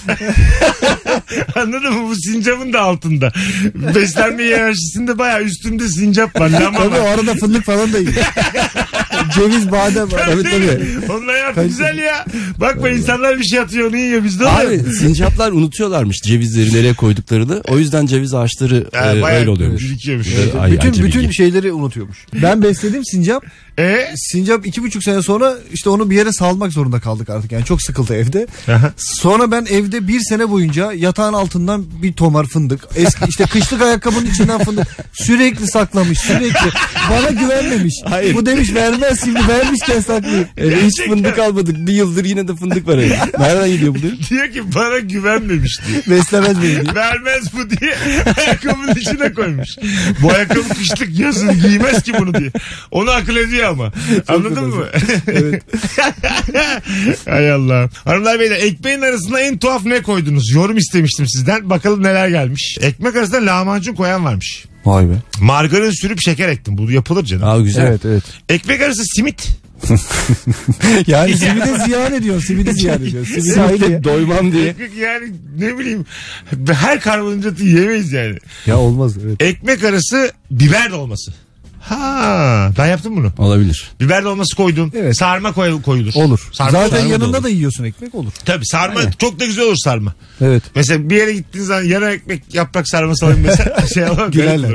[1.56, 2.10] Anladın mı?
[2.10, 3.32] Bu sincapın da altında.
[3.96, 6.50] Beslenme hiyerarşisinde bayağı üstünde sincap var.
[6.50, 7.08] Lama Tabii o var.
[7.14, 8.14] arada fındık falan da yiyor.
[9.36, 10.26] Ceviz, badem var.
[10.26, 10.88] Tabii tabii.
[11.12, 12.26] Onunla tarafı Kayıt- güzel ya.
[12.60, 14.60] Bakma insanlar bir şey atıyor onu yiyor bizde oluyor.
[14.62, 17.62] Abi sincaplar unutuyorlarmış cevizleri nereye koyduklarını.
[17.68, 19.84] O yüzden ceviz ağaçları Ha, e, bayağı öyle oluyormuş.
[19.84, 20.28] birikiyormuş.
[20.38, 21.34] Evet, ay- bütün ayrıca bütün bilgi.
[21.36, 22.18] şeyleri unutuyormuş.
[22.42, 23.44] Ben besledim sincap.
[23.80, 24.14] E?
[24.16, 27.52] Sincap iki buçuk sene sonra işte onu bir yere salmak zorunda kaldık artık.
[27.52, 28.48] Yani çok sıkıldı evde.
[28.68, 28.94] Aha.
[28.98, 32.82] Sonra ben evde bir sene boyunca yatağın altından bir tomar fındık.
[32.96, 34.88] Eski işte kışlık ayakkabının içinden fındık.
[35.14, 36.70] Sürekli saklamış sürekli.
[37.10, 37.94] Bana güvenmemiş.
[38.06, 38.36] Hayır.
[38.36, 40.48] Bu demiş vermez şimdi vermişken saklayayım.
[40.58, 41.16] Eve hiç Gerçekten.
[41.16, 41.88] fındık almadık.
[41.88, 43.20] Bir yıldır yine de fındık var evde.
[43.40, 44.14] Nereden gidiyor bu diyor?
[44.30, 46.04] Diyor ki bana güvenmemiş diyor.
[46.18, 46.96] Beslemez beni diye.
[46.96, 47.96] Vermez bu diye
[48.38, 49.70] ayakkabının içine koymuş.
[50.22, 52.52] Bu ayakkabı kışlık yazın giymez ki bunu diye.
[52.92, 53.92] Onu akıl ediyor ama.
[54.28, 54.86] Anladın mı?
[55.28, 55.64] Evet.
[57.26, 57.90] Hay Allah.
[58.06, 60.52] Hanımlar beyler ekmeğin arasına en tuhaf ne koydunuz?
[60.52, 61.70] Yorum istemiştim sizden.
[61.70, 62.78] Bakalım neler gelmiş.
[62.82, 64.66] Ekmek arasına lahmacun koyan varmış.
[64.86, 65.14] Vay be.
[65.42, 66.78] Margarin sürüp şeker ektim.
[66.78, 67.48] Bu yapılır canım.
[67.48, 67.88] Aa güzel.
[67.88, 68.24] Evet evet.
[68.50, 69.48] Ekmek arası simit.
[71.08, 72.48] Yani simide ziyan ediyorsun.
[72.48, 73.26] Simidi ziyan ya.
[73.26, 74.68] Simitle doymam diye.
[74.68, 76.06] Ekmek yani ne bileyim
[76.72, 78.38] her karbonhidratı yemeyiz yani.
[78.66, 79.42] Ya olmaz evet.
[79.42, 81.34] Ekmek arası biber dolması.
[81.90, 83.32] Ha, ben yaptım bunu.
[83.38, 83.92] Olabilir.
[84.00, 84.92] Biber dolması koydum.
[84.96, 85.18] Evet.
[85.18, 86.12] Sarma koy, koyulur.
[86.16, 86.50] Olur.
[86.52, 87.44] Sarma, Zaten sarma da yanında olur.
[87.44, 88.32] da yiyorsun ekmek olur.
[88.46, 90.14] Tabii sarma çok da güzel olur sarma.
[90.42, 90.64] Evet.
[90.76, 94.32] Mesela bir yere gittiğin zaman yarı ekmek yaprak sarması alayım mesela şey alalım.
[94.32, 94.74] Gülerler.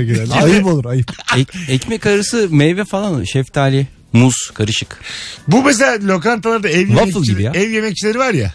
[0.00, 0.42] gülerler.
[0.42, 1.12] Ayıp olur ayıp.
[1.36, 5.00] Ek- ekmek arası meyve falan şeftali, muz karışık.
[5.48, 7.52] Bu mesela lokantalarda ev Waffle yemekçileri, gibi ya.
[7.54, 8.54] ev yemekçileri var ya.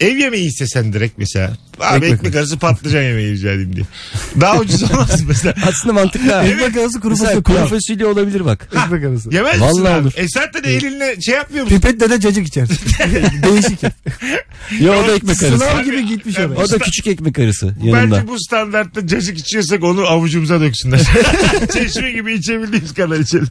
[0.00, 1.56] Ev yemeği istesen direkt mesela.
[1.80, 3.86] Abi Ekmek ekmek, arası patlıcan yemeği rica edeyim diye.
[4.40, 5.54] Daha ucuz olmaz mesela.
[5.68, 6.32] Aslında mantıklı.
[6.32, 6.44] ha.
[6.44, 8.68] Ekmek arası kuru fasulye kuru fasulye olabilir bak.
[8.84, 9.34] Ekmek arası.
[9.34, 10.02] Yemez misin Vallahi abi?
[10.02, 10.12] olur.
[10.16, 11.76] E zaten elinle şey yapmıyor musun?
[11.80, 12.76] Pipetle de cacık içersin.
[13.42, 13.82] Değişik.
[14.80, 15.58] Ya o da ekmek arası.
[15.58, 16.54] Sınav gibi gitmiş Ben- oraya.
[16.64, 18.16] O da küçük ekmek arası yanında.
[18.16, 21.00] Bence bu standartta cacık içiyorsak onu avucumuza döksünler.
[21.72, 23.48] Çeşme gibi içebildiğimiz kadar içelim.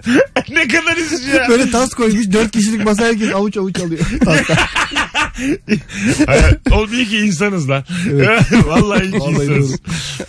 [0.50, 1.46] ne kadar üzücü ya.
[1.50, 4.00] Böyle tas koymuş dört kişilik masa herkes avuç avuç alıyor.
[6.72, 7.84] Oğlum iyi ki insanız lan.
[8.66, 9.80] Vallahi iyi ki Vallahi insanız.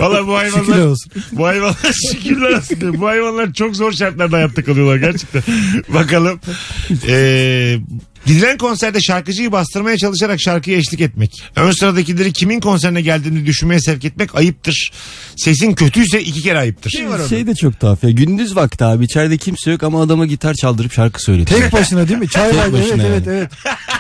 [0.00, 0.64] Vallahi bu hayvanlar...
[0.64, 1.12] Şükürler olsun.
[1.32, 3.00] Bu hayvanlar şükürler olsun.
[3.00, 5.42] Bu hayvanlar çok zor şartlarda hayatta kalıyorlar gerçekten.
[5.88, 6.40] Bakalım.
[7.08, 7.78] Ee,
[8.26, 11.42] gidilen konserde şarkıcıyı bastırmaya çalışarak şarkıya eşlik etmek.
[11.56, 14.92] Ön sıradakileri kimin konserine geldiğini düşünmeye sevk etmek ayıptır.
[15.36, 16.90] Sesin kötüyse iki kere ayıptır.
[16.90, 17.28] Şey var orada.
[17.28, 18.10] Şey de çok tuhaf ya.
[18.10, 21.60] Gündüz vakti abi içeride kimse yok ama adama gitar çaldırıp şarkı söyletiyor.
[21.60, 22.28] Tek başına değil mi?
[22.28, 22.66] Çay Tek var.
[22.68, 23.50] Evet başına evet evet.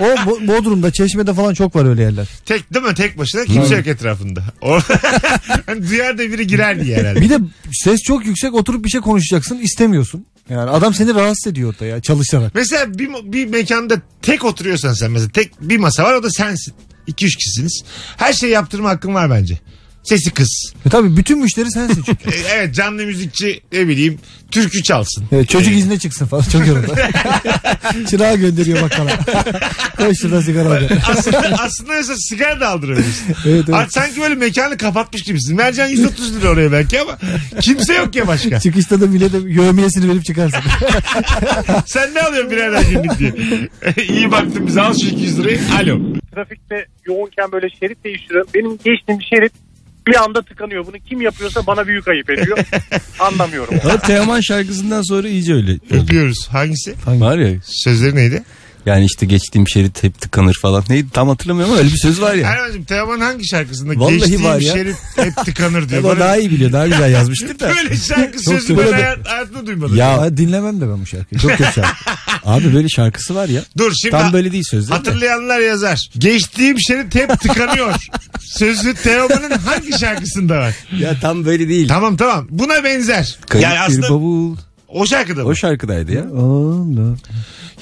[0.00, 2.26] O Bo- Bodrum'da Çeşme'de falan çok var öyle yerler.
[2.46, 2.94] Tek değil mi?
[2.94, 4.42] Tek başına kimse yok etrafında.
[4.60, 4.78] O,
[5.66, 7.20] hani duyar da biri girer diye herhalde.
[7.20, 7.38] Bir de
[7.72, 10.26] ses çok yüksek oturup bir şey konuşacaksın istemiyorsun.
[10.50, 12.54] Yani adam seni rahatsız ediyor orada ya çalışarak.
[12.54, 16.74] Mesela bir, bir mekanda tek oturuyorsan sen mesela tek bir masa var o da sensin.
[17.08, 17.82] 2-3 kişisiniz.
[18.16, 19.58] Her şeyi yaptırma hakkın var bence.
[20.02, 20.72] Sesi kız.
[20.86, 22.30] E tabii bütün müşteri sensin çünkü.
[22.30, 24.18] E, evet canlı müzikçi ne bileyim
[24.50, 25.24] türkü çalsın.
[25.32, 26.94] Evet, çocuk izne çıksın falan çok yoruldu.
[28.10, 29.18] Çırağı gönderiyor bakkala.
[29.96, 30.82] Koy şurada sigara al.
[31.08, 33.26] aslında, aslında mesela sigara da aldırabilirsin.
[33.28, 33.74] Evet, evet.
[33.74, 35.58] Artık sanki böyle mekanı kapatmış gibisin.
[35.58, 37.18] Vereceksin 130 lira oraya belki ama
[37.60, 38.60] kimse yok ya başka.
[38.60, 40.60] Çıkışta da millete yövmiyesini verip çıkarsın.
[41.86, 43.34] Sen ne alıyorsun birader günlük diye.
[44.08, 45.60] İyi baktın bize al şu 200 lirayı.
[45.82, 46.00] Alo.
[46.34, 48.50] trafikte yoğunken böyle şerit değiştiriyorum.
[48.54, 49.52] Benim geçtiğim şerit
[50.10, 50.86] bir anda tıkanıyor.
[50.86, 52.58] Bunu kim yapıyorsa bana büyük ayıp ediyor.
[53.20, 53.74] Anlamıyorum.
[53.94, 55.78] O Teoman şarkısından sonra iyice öyle.
[55.90, 56.48] Öpüyoruz.
[56.48, 56.94] Hangisi?
[57.06, 58.42] Var ya Sözleri neydi?
[58.86, 60.84] yani işte geçtiğim şerit hep tıkanır falan.
[60.88, 62.50] Neydi tam hatırlamıyorum ama öyle bir söz var ya.
[62.50, 63.92] Erman'cığım Teoman hangi şarkısında?
[64.00, 64.72] Vallahi Geçtiğim var ya.
[64.72, 66.00] şerit hep tıkanır diyor.
[66.04, 67.68] Ama Bana- daha iyi biliyor daha güzel yazmıştır da.
[67.76, 69.96] Böyle şarkı sözü ben böyle- hayat, hayatımda duymadım.
[69.96, 71.40] Ya Ya dinlemem de ben bu şarkıyı.
[71.40, 72.10] Çok kötü şarkı.
[72.50, 73.62] Abi böyle şarkısı var ya.
[73.78, 74.94] Dur şimdi Tam böyle değil sözleri de.
[74.94, 76.08] hatırlayanlar yazar.
[76.18, 77.94] Geçtiğim şerit hep tıkanıyor.
[78.40, 80.74] Sözü Teoman'ın hangi şarkısında var?
[80.98, 81.88] Ya tam böyle değil.
[81.88, 82.46] Tamam tamam.
[82.50, 83.38] Buna benzer.
[83.48, 84.56] Kayıp yani bir aslında bavul.
[84.88, 85.48] o şarkıda mı?
[85.48, 86.24] O şarkıdaydı ya.
[86.36, 87.16] Allah.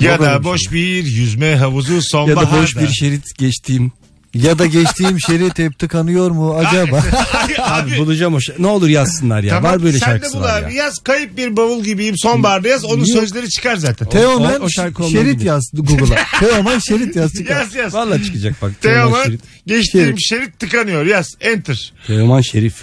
[0.01, 2.53] ya da boş bir yüzme havuzu Ya sonbaharda.
[2.57, 3.93] da boş bir şerit geçtiğim.
[4.35, 7.05] Ya da geçtiğim şerit hep tıkanıyor mu acaba?
[7.63, 8.39] Abi bulacağım o.
[8.59, 9.55] Ne olur yazsınlar ya.
[9.55, 10.75] Tamam, var böyle sen şarkısı de bul var abi.
[10.75, 10.85] ya.
[10.85, 12.85] Yaz kayıp bir bavul gibiyim sonbaharda yaz.
[12.85, 13.09] Onun Yok.
[13.09, 14.09] sözleri çıkar zaten.
[14.09, 15.45] Teoman o- o şarkı şerit olmayabilir.
[15.47, 16.41] yaz Google'a.
[16.41, 17.57] Teoman şerit yaz çıkar.
[17.61, 17.95] Yaz yaz.
[17.95, 18.81] Valla çıkacak bak.
[18.83, 19.41] Teoman Teoman Şerif.
[19.67, 21.07] geçtiğim şerit tıkanıyor.
[21.07, 21.27] Yaz.
[21.41, 21.93] Enter.
[22.07, 22.75] Teoman Şerif.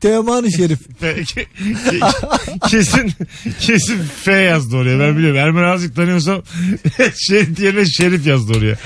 [0.00, 0.78] Teoman Şerif.
[1.02, 1.46] Fe-
[2.70, 3.12] kesin
[3.60, 5.38] kesin F yazdı oraya ben biliyorum.
[5.38, 6.42] Ermen azıcık tanıyorsam
[7.28, 8.76] şerit yerine şerif yazdı oraya.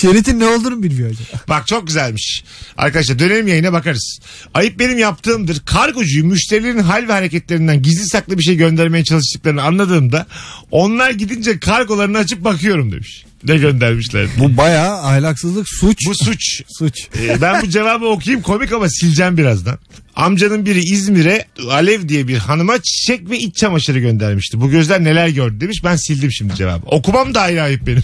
[0.00, 1.42] Şeritin ne olduğunu bilmiyor acaba.
[1.48, 2.44] Bak çok güzelmiş.
[2.76, 4.18] Arkadaşlar dönelim yayına bakarız.
[4.54, 5.60] Ayıp benim yaptığımdır.
[5.66, 10.26] Kargocuyu müşterilerin hal ve hareketlerinden gizli saklı bir şey göndermeye çalıştıklarını anladığımda
[10.70, 13.24] onlar gidince kargolarını açıp bakıyorum demiş.
[13.44, 14.26] Ne göndermişler.
[14.38, 15.98] Bu bayağı ahlaksızlık suç.
[16.06, 16.62] Bu suç.
[16.78, 17.08] suç.
[17.20, 19.78] Ee, ben bu cevabı okuyayım komik ama sileceğim birazdan.
[20.18, 24.60] Amcanın biri İzmir'e Alev diye bir hanıma çiçek ve iç çamaşırı göndermişti.
[24.60, 25.80] Bu gözler neler gördü demiş.
[25.84, 26.86] Ben sildim şimdi cevabı.
[26.86, 28.02] Okumam da ayrı ayıp benim.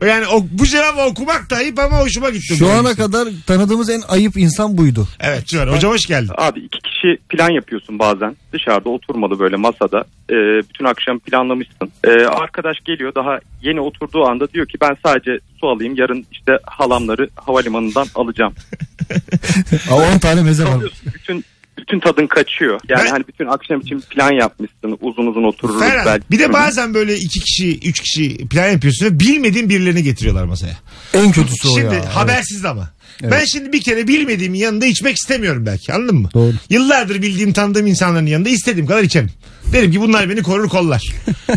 [0.06, 2.56] yani o, bu cevabı okumak da ayıp ama hoşuma gitti.
[2.56, 3.02] Şu ana işte.
[3.02, 5.08] kadar tanıdığımız en ayıp insan buydu.
[5.20, 5.66] Evet şu an.
[5.66, 6.32] Hocam hoş geldin.
[6.36, 8.36] Abi iki kişi plan yapıyorsun bazen.
[8.52, 10.04] Dışarıda oturmalı böyle masada.
[10.30, 10.34] Ee,
[10.68, 11.92] bütün akşam planlamışsın.
[12.04, 15.94] Ee, arkadaş geliyor daha yeni oturduğu anda diyor ki ben sadece su alayım.
[15.96, 18.54] Yarın işte halamları havalimanından alacağım.
[19.90, 21.44] Aa, 10 tane meze Kalıyorsun, bütün
[21.78, 22.80] bütün tadın kaçıyor.
[22.88, 24.98] Yani Ben- hani bütün akşam için plan yapmışsın.
[25.00, 26.24] Uzun uzun otururuz Ferhat, belki.
[26.30, 30.76] bir de bazen böyle iki kişi, üç kişi plan yapıyorsun ve bilmediğin birilerini getiriyorlar masaya.
[31.14, 32.16] En kötüsü o Şimdi ya.
[32.16, 32.90] habersiz ama.
[33.22, 33.32] Evet.
[33.32, 36.28] Ben şimdi bir kere bilmediğimin yanında içmek istemiyorum belki anladın mı?
[36.34, 36.52] Doğru.
[36.70, 39.30] Yıllardır bildiğim tanıdığım insanların yanında istediğim kadar içerim.
[39.72, 41.02] Derim ki bunlar beni korur kollar.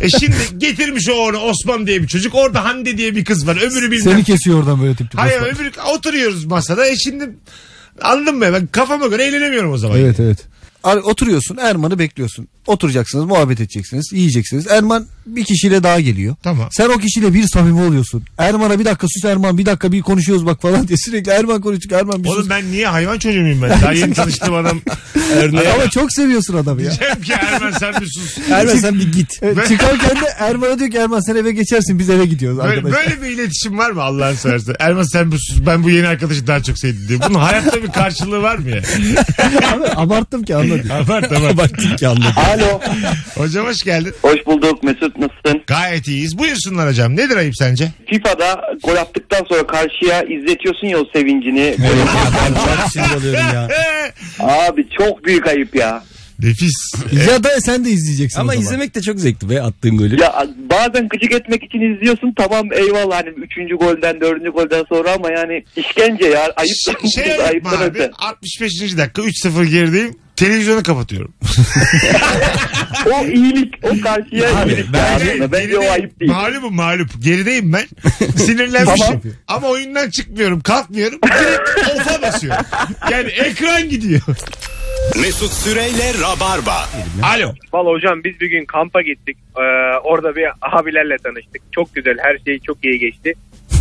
[0.02, 2.36] e şimdi getirmiş o onu Osman diye bir çocuk.
[2.36, 3.56] Orada Hande diye bir kız var.
[3.58, 4.14] Öbürü bilmem.
[4.14, 5.20] Seni kesiyor oradan böyle tip tip.
[5.20, 5.56] Hayır Osman.
[5.56, 6.88] öbürü oturuyoruz masada.
[6.88, 7.30] E şimdi
[8.02, 8.54] anladın mı?
[8.54, 10.00] Ben kafama göre eğlenemiyorum o zaman.
[10.00, 10.46] Evet evet.
[10.84, 12.48] Ar- Oturuyorsun Erman'ı bekliyorsun.
[12.68, 14.68] Oturacaksınız muhabbet edeceksiniz yiyeceksiniz.
[14.68, 16.36] Erman bir kişiyle daha geliyor.
[16.44, 16.68] Tamam.
[16.72, 18.24] Sen o kişiyle bir samimi oluyorsun.
[18.38, 22.00] Erman'a bir dakika sus Erman bir dakika bir konuşuyoruz bak falan diye sürekli Erman konuşuyor
[22.00, 22.50] Erman bir Oğlum sus.
[22.50, 23.70] ben niye hayvan çocuğu muyum ben?
[23.70, 24.82] Daha yeni tanıştığım adam.
[25.76, 26.90] Ama çok seviyorsun adamı ya.
[26.90, 28.38] Diyeceğim ki Erman sen bir sus.
[28.52, 29.32] Erman sen bir git.
[29.68, 33.00] Çıkarken de Erman'a diyor ki Erman sen eve geçersin biz eve gidiyoruz Böyle, arkadaşlar.
[33.06, 34.76] böyle bir iletişim var mı Allah'ın seversen?
[34.80, 37.20] Erman sen bu sus ben bu yeni arkadaşı daha çok sevdim diye.
[37.30, 38.78] Bunun hayatta bir karşılığı var mı ya?
[39.74, 40.90] Abi, abarttım ki anladın.
[40.90, 41.58] Abart tamam.
[41.58, 42.34] Baktık ki anladım.
[42.36, 42.80] Alo.
[43.36, 44.14] Hocam hoş geldin.
[44.22, 45.62] Hoş bulduk Mesut nasılsın?
[45.68, 46.38] Gayet iyiyiz.
[46.38, 47.16] Buyursunlar hocam.
[47.16, 47.88] Nedir ayıp sence?
[48.10, 51.76] FIFA'da gol attıktan sonra karşıya izletiyorsun ya o sevincini.
[52.46, 53.70] ben çok sinir oluyorum ya.
[54.40, 56.04] Abi çok büyük ayıp ya.
[56.40, 56.94] Nefis.
[57.30, 58.66] Ya da sen de izleyeceksin Ama o zaman.
[58.66, 60.22] izlemek de çok zevkli be attığın golü.
[60.22, 63.80] Ya bazen gıcık etmek için izliyorsun tamam eyvallah hani 3.
[63.80, 64.54] golden 4.
[64.54, 66.76] golden sonra ama yani işkence ya ayıp.
[67.16, 67.84] Şey, şey ayıp abi?
[67.84, 68.12] öte.
[68.18, 68.98] 65.
[68.98, 70.16] dakika 3-0 gerideyim.
[70.36, 71.34] Televizyonu kapatıyorum.
[73.12, 74.88] O iyilik o karşıya Abi, iyilik.
[74.94, 75.52] bence- ya.
[75.52, 76.32] Bence o ayıp değil.
[76.32, 77.10] Mağlubum mağlup.
[77.24, 77.86] Gerideyim ben.
[78.38, 79.06] Sinirlenmişim.
[79.08, 79.22] Tamam.
[79.48, 80.62] Ama oyundan çıkmıyorum.
[80.62, 81.20] Kalkmıyorum.
[81.28, 82.66] Direkt ofa basıyorum.
[83.12, 84.22] Yani ekran gidiyor.
[85.22, 86.90] Mesut Süreyle Rabarba.
[87.24, 87.54] Alo.
[87.74, 89.38] Valla hocam biz bir gün kampa gittik.
[89.58, 89.62] Ee,
[90.04, 91.62] orada bir abilerle tanıştık.
[91.72, 93.34] Çok güzel her şey çok iyi geçti.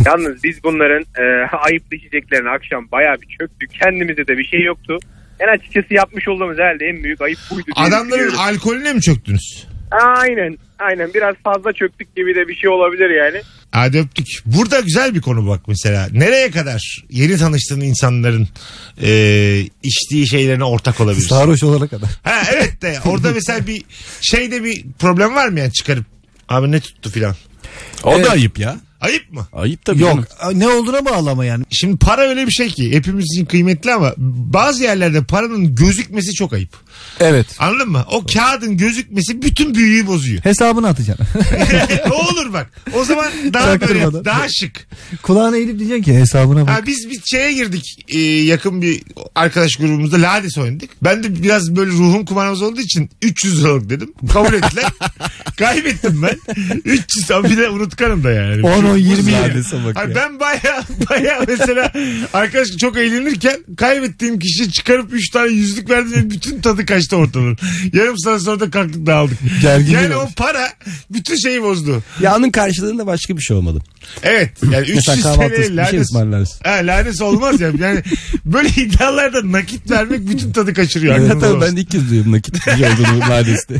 [0.06, 1.22] Yalnız biz bunların e,
[1.56, 3.70] ayıplı içeceklerini akşam bayağı bir çöktük.
[3.82, 4.98] Kendimize de bir şey yoktu.
[5.40, 7.66] En açıkçası yapmış olduğumuz herhalde en büyük ayıp buydu.
[7.76, 8.38] diye Adamların düşünüyorum.
[8.38, 9.66] alkolüne mi çöktünüz?
[9.90, 10.58] Aynen.
[10.78, 13.42] Aynen biraz fazla çöktük gibi de bir şey olabilir yani.
[13.72, 14.26] Hadi öptük.
[14.46, 16.08] Burada güzel bir konu bak mesela.
[16.12, 18.48] Nereye kadar yeni tanıştığın insanların
[19.02, 19.10] e,
[19.82, 21.28] içtiği şeylerine ortak olabilirsin?
[21.28, 22.08] Sarhoş olana kadar.
[22.22, 23.82] Ha evet de orada mesela bir
[24.20, 26.04] şeyde bir problem var mı yani çıkarıp
[26.48, 27.34] abi ne tuttu filan.
[28.02, 28.26] O Evet.
[28.26, 28.76] da ayıp ya.
[29.02, 29.46] Ayıp mı?
[29.52, 30.02] Ayıp tabii.
[30.02, 30.60] Yok canım.
[30.60, 31.64] ne olduğuna bağlı ama yani.
[31.70, 36.52] Şimdi para öyle bir şey ki hepimiz için kıymetli ama bazı yerlerde paranın gözükmesi çok
[36.52, 36.70] ayıp.
[37.20, 37.46] Evet.
[37.58, 38.04] Anladın mı?
[38.10, 40.44] O kağıdın gözükmesi bütün büyüyü bozuyor.
[40.44, 41.26] Hesabını atacaksın.
[42.06, 42.70] ne olur bak.
[42.94, 44.24] O zaman daha böyle Çaktırmadan.
[44.24, 44.86] daha şık.
[45.22, 46.68] Kulağına eğilip diyeceksin ki hesabına bak.
[46.74, 49.02] Ha, biz bir şeye girdik e, yakın bir
[49.34, 50.90] arkadaş grubumuzda Lades oynadık.
[51.02, 54.12] Ben de biraz böyle ruhum kumarbaz olduğu için 300 liralık dedim.
[54.32, 54.84] Kabul ettiler.
[55.58, 56.36] Kaybettim ben.
[56.84, 58.66] 300 ama bir de unutkanım da yani.
[58.66, 60.14] 10, 10, 20 Lades'e bak ya.
[60.14, 61.92] ben baya baya mesela
[62.32, 67.56] arkadaş çok eğlenirken kaybettiğim kişi çıkarıp 3 tane yüzlük verdi ve bütün tadı kaçtı ortadan.
[67.92, 69.38] Yarım saat sonra da kalktık dağıldık.
[69.62, 70.34] Gerginlik yani o olmuş.
[70.34, 70.68] para
[71.10, 72.02] bütün şeyi bozdu.
[72.20, 73.78] Ya onun karşılığında başka bir şey olmalı.
[74.22, 76.00] Evet yani 300 Mesela kahvaltı TL bir şey lades.
[76.00, 76.64] ısmarlarsın.
[76.64, 76.82] Ha,
[77.24, 77.70] olmaz ya.
[77.78, 78.02] Yani
[78.44, 81.14] böyle iddialarda nakit vermek bütün tadı kaçırıyor.
[81.14, 81.68] Evet, Aklınızda tabii olsun.
[81.68, 83.74] ben de ilk kez duyuyorum nakit bir şey olduğunu Lades'te.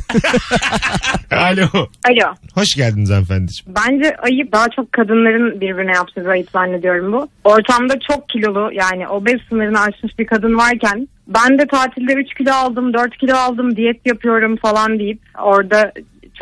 [1.30, 1.68] Alo.
[2.08, 2.34] Alo.
[2.54, 3.74] Hoş geldiniz hanımefendiciğim.
[3.76, 7.28] Bence ayıp daha çok kadınların birbirine yaptığı ayıp zannediyorum bu.
[7.44, 12.52] Ortamda çok kilolu yani obez sınırını aşmış bir kadın varken ben de tatilde 3 kilo
[12.52, 15.92] aldım 4 kilo aldım diyet yapıyorum falan deyip orada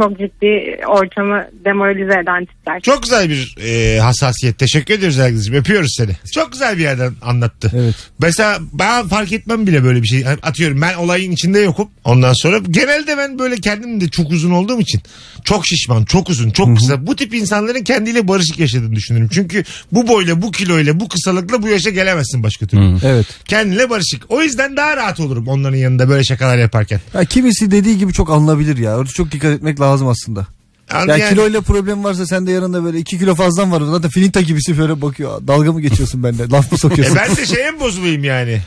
[0.01, 2.81] çok ciddi ortamı demoralize eden tipler.
[2.81, 4.59] Çok güzel bir e, hassasiyet.
[4.59, 5.61] Teşekkür ediyoruz Ergiz'ciğim.
[5.61, 6.13] Öpüyoruz seni.
[6.35, 7.73] Çok güzel bir yerden anlattı.
[7.75, 7.95] Evet.
[8.19, 10.25] Mesela ben fark etmem bile böyle bir şey.
[10.43, 11.89] Atıyorum ben olayın içinde yokum.
[12.05, 15.01] Ondan sonra genelde ben böyle kendim de çok uzun olduğum için
[15.45, 17.07] çok şişman, çok uzun, çok kısa.
[17.07, 19.29] Bu tip insanların kendiyle barışık yaşadığını düşünürüm.
[19.33, 22.97] Çünkü bu boyla, bu kiloyla, bu kısalıkla bu yaşa gelemezsin başka türlü.
[23.05, 23.27] Evet.
[23.45, 24.23] Kendine barışık.
[24.29, 27.01] O yüzden daha rahat olurum onların yanında böyle şakalar yaparken.
[27.15, 28.97] Ya kimisi dediği gibi çok anılabilir ya.
[28.97, 30.47] Orada çok dikkat etmek lazım aslında.
[30.93, 33.83] Yani, Ya yani- kiloyla problem varsa sen de yanında böyle 2 kilo fazlan var.
[33.91, 35.47] Zaten filinta gibisi böyle bakıyor.
[35.47, 36.49] Dalga mı geçiyorsun bende?
[36.49, 37.17] Laf mı E sokuyorsun?
[37.17, 38.63] ben de şeye mi bozulayım yani?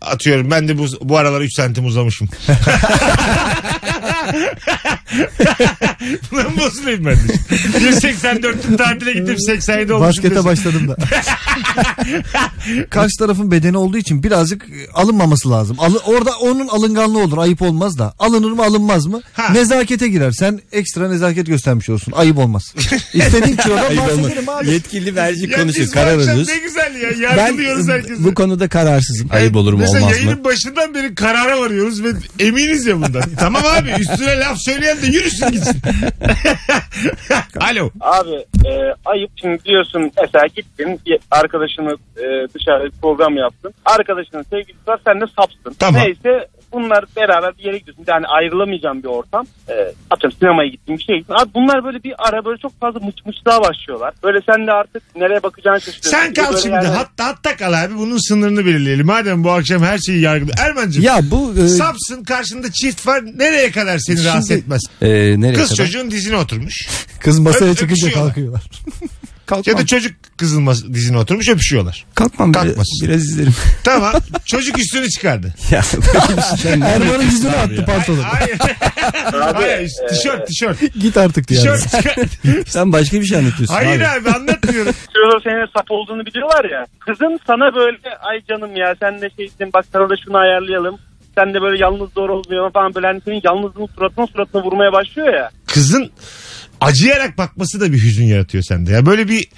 [0.00, 2.28] Atıyorum ben de bu, bu aralar 3 santim uzamışım.
[6.30, 7.32] Mı bozulayım ben de?
[7.78, 10.08] 1.84'lük tatile gittim 87 olmuşum.
[10.08, 10.50] Baskete diyorsun.
[10.50, 10.96] başladım da.
[12.90, 15.76] Karşı tarafın bedeni olduğu için birazcık e, alınmaması lazım.
[15.80, 17.38] Alı- orada onun alınganlığı olur.
[17.38, 18.14] Ayıp olmaz da.
[18.18, 19.20] Alınır mı alınmaz mı?
[19.32, 19.48] Ha.
[19.52, 20.30] Nezakete girer.
[20.32, 22.12] Sen ekstra nezaket göstermiş olursun.
[22.16, 22.74] Ayıp olmaz.
[23.14, 24.18] İstediğin kilodan Ayıp olmaz.
[24.18, 24.70] bahsederim abi.
[24.70, 25.80] Yetkili merci Ya konuşur.
[25.80, 26.38] biz bu akşam.
[26.38, 27.10] Ne güzel ya.
[27.36, 28.24] Ben Yargılıyoruz herkesi.
[28.24, 29.28] bu konuda kararsızım.
[29.32, 30.16] Ayıp olur mu Mesela olmaz mı?
[30.24, 33.22] yayının başından beri karara varıyoruz ve eminiz ya bundan.
[33.40, 35.80] tamam abi üstüne laf söyleyen de yürüsün gitsin.
[37.60, 37.90] Alo.
[38.00, 43.74] Abi e, ayıp şimdi diyorsun mesela gittin bir arkadaşını e, dışarıda bir program yaptın.
[43.84, 45.76] Arkadaşının sevgilisi var sen de sapsın.
[45.78, 46.02] Tamam.
[46.02, 48.04] Neyse bunlar beraber bir yere gidiyorsun.
[48.08, 49.46] Yani ayrılamayacağım bir ortam.
[49.68, 49.74] E,
[50.10, 51.34] atıyorum sinemaya gittin bir şey gittin.
[51.34, 54.14] Abi bunlar böyle bir ara böyle çok fazla mıç mıçlığa başlıyorlar.
[54.22, 56.10] Böyle sen de artık nereye bakacağını şaşırıyorsun.
[56.10, 56.74] Sen kal böyle şimdi.
[56.74, 57.94] yani- Hatta hatta kal abi.
[57.98, 59.06] Bunun sınırını belirleyelim.
[59.06, 60.50] Madem bu akşam her şeyi yargılı.
[60.58, 61.02] Erman'cığım.
[61.04, 63.22] Ya bu e, Sapsın karşında çift var.
[63.36, 64.80] Nereye kadar seni rahatsız Şimdi- etmez?
[65.02, 65.08] e,
[65.40, 65.76] nereye Kız kadar?
[65.86, 66.88] çocuğun dizine oturmuş.
[67.20, 68.62] Kız masaya Öp- çıkınca kalkıyorlar.
[69.48, 69.76] Kalkmam.
[69.76, 72.04] Ya da çocuk kızın dizine oturmuş öpüşüyorlar.
[72.14, 72.54] Kalkmam.
[72.54, 72.86] Biraz, Kalkmaz.
[73.02, 73.54] biraz izlerim.
[73.84, 74.12] Tamam.
[74.46, 75.54] çocuk üstünü çıkardı.
[75.70, 75.82] ya
[76.62, 76.72] şey.
[76.72, 78.22] Erman'ın yüzüne attı pantolonu.
[78.24, 78.58] Hayır.
[79.54, 79.90] Hayır.
[80.08, 80.94] Tişört tişört.
[81.00, 81.60] Git artık diye.
[81.60, 82.16] Tişört çıkar.
[82.66, 84.06] Sen başka bir şey anlatıyorsun Hayır abi.
[84.28, 84.94] abi anlatmıyorum.
[85.14, 86.86] sonra senin sap olduğunu biliyorlar ya.
[86.98, 90.98] Kızın sana böyle ay canım ya sen de şeysin bak sana da şunu ayarlayalım.
[91.34, 95.34] Sen de böyle yalnız zor olmuyor falan böyle hani senin yalnızlığın suratına suratına vurmaya başlıyor
[95.34, 95.50] ya.
[95.66, 96.10] Kızın
[96.80, 98.92] acıyarak bakması da bir hüzün yaratıyor sende.
[98.92, 99.48] Ya böyle bir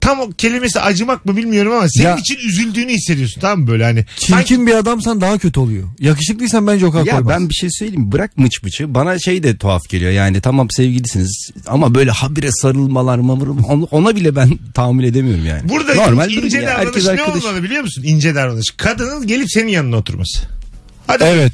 [0.00, 3.84] tam o kelimesi acımak mı bilmiyorum ama senin Ya- için üzüldüğünü hissediyorsun tamam mı böyle
[3.84, 4.04] hani.
[4.16, 5.88] Çirkin bir adamsan daha kötü oluyor.
[6.00, 7.28] Yakışıklıysan bence o kadar Ya koymaz.
[7.30, 8.12] ben bir şey söyleyeyim mi?
[8.12, 13.18] bırak mıç mıçı bana şey de tuhaf geliyor yani tamam sevgilisiniz ama böyle habire sarılmalar
[13.18, 15.68] mamır onu- ona bile ben tahammül edemiyorum yani.
[15.68, 17.44] Burada Normal ince davranış ne arkadaş.
[17.44, 18.02] olmalı biliyor musun?
[18.06, 18.70] İnce davranış.
[18.76, 20.38] Kadının gelip senin yanına oturması.
[21.06, 21.24] Hadi.
[21.24, 21.52] Evet.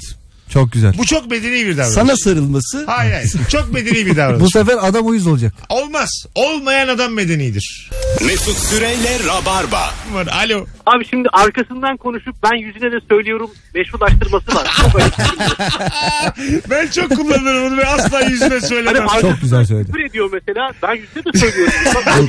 [0.54, 0.92] Çok güzel.
[0.98, 1.94] Bu çok medeni bir davranış.
[1.94, 3.32] Sana sarılması Hayır hayır.
[3.48, 4.40] Çok medeni bir davranış.
[4.40, 5.54] Bu sefer adam uyuz olacak.
[5.68, 6.08] Olmaz.
[6.34, 7.90] Olmayan adam medenidir.
[8.26, 9.90] Mesut Süreyle Rabarba.
[10.12, 10.26] Var.
[10.26, 10.66] Alo.
[10.86, 14.68] Abi şimdi arkasından konuşup ben yüzüne de söylüyorum meşrulaştırması var.
[14.82, 15.14] Çok ayıp.
[16.70, 19.02] Ben çok kullanırım bunu ve asla yüzüne Hani söylemem.
[19.08, 19.86] arkasından güzel söyledi.
[19.92, 22.28] küfür ediyor mesela ben yüzüne de söylüyorum.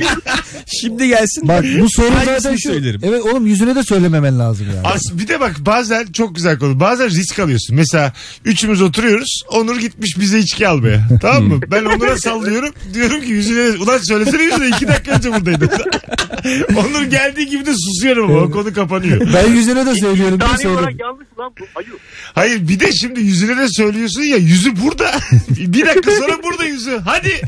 [0.80, 1.48] şimdi gelsin.
[1.48, 2.68] Bak bu soru zaten şu.
[2.68, 3.00] söylerim?
[3.04, 4.86] Evet oğlum yüzüne de söylememen lazım yani.
[4.88, 6.80] As bir de bak bazen çok güzel konu.
[6.80, 7.76] Bazen risk alıyorsun.
[7.76, 8.12] Mesela
[8.44, 9.42] üçümüz oturuyoruz.
[9.48, 11.08] Onur gitmiş bize içki almaya.
[11.22, 11.60] tamam mı?
[11.70, 12.74] Ben Onur'a sallıyorum.
[12.94, 15.70] Diyorum ki yüzüne ulan söylesene yüzüne iki dakika önce buradaydı.
[16.76, 19.28] Onur geldiği gibi de susuyorum ama o konu kapanıyor.
[19.34, 20.76] Ben yüzüne de söylüyorum Tane sordum.
[20.76, 21.64] olarak yanlış lan bu.
[21.74, 22.00] Ayıp.
[22.34, 25.12] Hayır bir de şimdi yüzüne de söylüyorsun ya yüzü burada.
[25.50, 27.00] bir dakika sonra burada yüzü.
[27.04, 27.32] Hadi.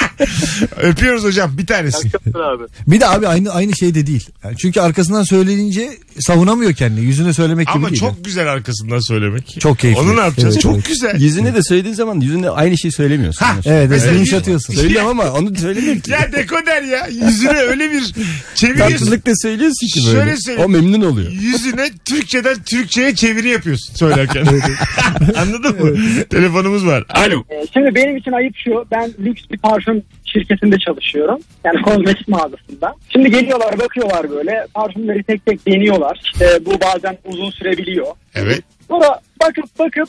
[0.82, 2.08] Öpüyoruz hocam bir tanesi.
[2.34, 2.62] Abi.
[2.86, 4.28] Bir de abi aynı aynı şey de değil.
[4.44, 7.04] Yani çünkü arkasından söyleyince savunamıyor kendini.
[7.04, 8.00] Yüzüne söylemek gibi Ama değil.
[8.00, 9.60] çok güzel arkasından söylemek.
[9.60, 10.00] Çok keyifli.
[10.00, 10.54] Onu ne yapacağız?
[10.54, 10.86] Evet, çok evet.
[10.88, 11.20] güzel.
[11.20, 13.44] Yüzüne de söylediğin zaman yüzüne aynı şeyi söylemiyorsun.
[13.46, 13.56] Ha.
[13.66, 14.74] Evet, evet yumuşatıyorsun.
[14.74, 16.10] Söylüyorum ama onu söylemiyorum ki.
[16.10, 17.06] Ya dekoder ya.
[17.06, 18.14] Yüzüne öyle bir
[18.54, 18.96] çeviriyorsun.
[18.96, 20.18] Tatlılıkla söylüyorsun ki böyle.
[20.18, 20.70] Şöyle söyleyeyim.
[20.70, 21.30] O memnun oluyor.
[21.30, 24.46] Yüzüne Türkçeden Türkçe'ye çeviri yapıyorsun söylerken.
[25.36, 25.98] Anladın mı?
[26.30, 27.04] Telefonumuz var.
[27.08, 27.44] Alo.
[27.72, 28.84] Şimdi benim için ayıp şu.
[28.90, 29.81] Ben lüks bir parfüm
[30.24, 31.38] şirketinde çalışıyorum.
[31.64, 32.94] Yani kozmetik mağazasında.
[33.08, 34.66] Şimdi geliyorlar bakıyorlar böyle.
[34.74, 36.20] Parfümleri tek tek deniyorlar.
[36.24, 38.06] İşte bu bazen uzun sürebiliyor.
[38.34, 38.62] Evet.
[38.88, 40.08] Sonra bakıp bakıp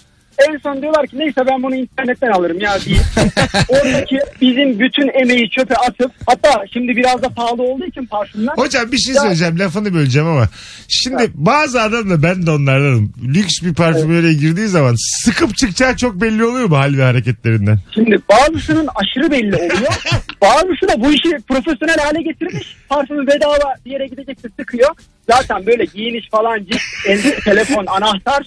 [0.49, 2.99] en son diyorlar ki neyse ben bunu internetten alırım ya deyip
[3.69, 8.91] oradaki bizim bütün emeği çöpe atıp hatta şimdi biraz da pahalı olduğu için parfümler Hocam
[8.91, 10.49] bir şey söyleyeceğim lafını böleceğim ama.
[10.87, 13.13] Şimdi bazı adam da ben de onlardanım.
[13.23, 17.79] Lüks bir parfümeriye girdiği zaman sıkıp çıkacağı çok belli oluyor mu hal ve hareketlerinden?
[17.93, 20.01] Şimdi bazısının aşırı belli oluyor.
[20.41, 22.75] Bazısı da bu işi profesyonel hale getirmiş.
[22.89, 24.89] Parfümü bedava bir yere gidecekse sıkıyor.
[25.29, 28.43] Zaten böyle giyiniş falan cips, elde, telefon, anahtar.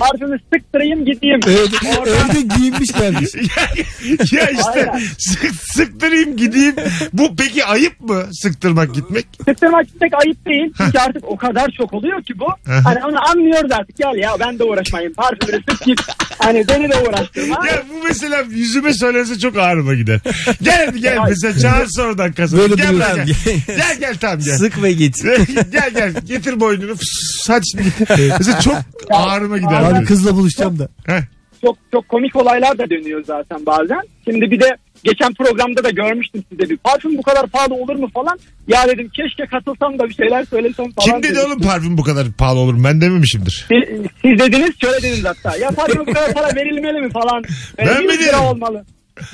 [0.00, 1.40] Parfümü sıktırayım gideyim.
[1.46, 3.30] Evde, Orada- evde giyinmiş gelmiş.
[4.32, 5.00] ya işte Aynen.
[5.18, 6.74] sık, sıktırayım gideyim.
[7.12, 9.26] Bu peki ayıp mı sıktırmak gitmek?
[9.48, 10.72] Sıktırmak pek ayıp değil.
[10.76, 12.46] Çünkü artık o kadar çok oluyor ki bu.
[12.84, 13.96] Hani onu anlıyoruz artık.
[13.96, 15.12] Gel ya ben de uğraşmayayım.
[15.14, 16.00] Parfümünü sık git.
[16.38, 17.66] Hani beni de uğraştırma.
[17.66, 20.20] Ya bu mesela yüzüme söylense çok ağrıma gider.
[20.62, 22.60] Gel hadi gel mesela çağır oradan kazan.
[22.60, 23.26] Böyle gel, gel.
[23.66, 24.58] gel gel tamam gel.
[24.58, 25.22] Sık ve git.
[25.72, 26.94] gel gel getir boynunu.
[26.94, 28.10] Fıs, Hadi şimdi git.
[28.38, 28.76] Mesela çok
[29.10, 29.82] ağrıma gider.
[29.98, 30.88] Abi kızla buluşacağım da.
[31.06, 31.22] Heh.
[31.62, 34.00] çok çok komik olaylar da dönüyor zaten bazen.
[34.24, 38.08] Şimdi bir de geçen programda da görmüştüm size bir parfüm bu kadar pahalı olur mu
[38.14, 38.38] falan.
[38.68, 41.06] Ya dedim keşke katılsam da bir şeyler söylesem falan.
[41.06, 41.46] Kim dedi dedim.
[41.46, 42.84] oğlum parfüm bu kadar pahalı olur mu?
[42.84, 43.66] Ben dememişimdir.
[43.68, 45.56] Siz, siz dediniz şöyle dediniz hatta.
[45.56, 47.44] Ya parfüme bu kadar para verilmeli mi falan.
[47.78, 48.44] Ben mi 100 lira dedim?
[48.44, 48.84] olmalı.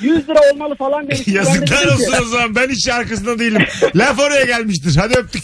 [0.01, 1.33] 100 lira olmalı falan demiştim.
[1.35, 2.55] Ben de Yazıklar dedim ki- olsun o zaman.
[2.55, 3.61] Ben hiç arkasında değilim.
[3.95, 4.95] Laf oraya gelmiştir.
[4.95, 5.43] Hadi öptük.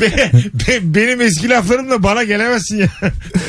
[0.00, 0.30] Be-
[0.68, 2.88] be- benim eski laflarımla bana gelemezsin ya.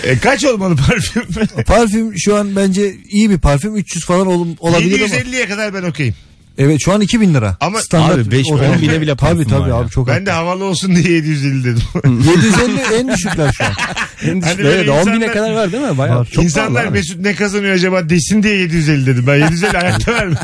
[0.04, 1.24] E, kaç olmalı parfüm?
[1.68, 3.76] Parfüm şu an bence iyi bir parfüm.
[3.76, 5.16] 300 falan ol, olabilir ama.
[5.16, 6.16] 750'ye kadar ben okeyim.
[6.58, 7.58] Evet şu an 2000 lira.
[7.60, 8.76] Ama Standart Abi beş, ortalama.
[8.76, 11.82] on bine bile Tabii tabii abi çok ben de havalı olsun diye 750 dedim.
[12.06, 13.72] 750 en düşükler şu an.
[14.24, 15.98] En Hani düşük- böyle evet, 10 bine insanlar- kadar var değil mi?
[15.98, 16.28] Bayağı Var.
[16.34, 16.98] çok İnsanlar pahalı abi.
[16.98, 19.24] Mesut ne kazanıyor acaba desin diye 750 dedim.
[19.28, 20.38] Ben 750 hayatta vermem.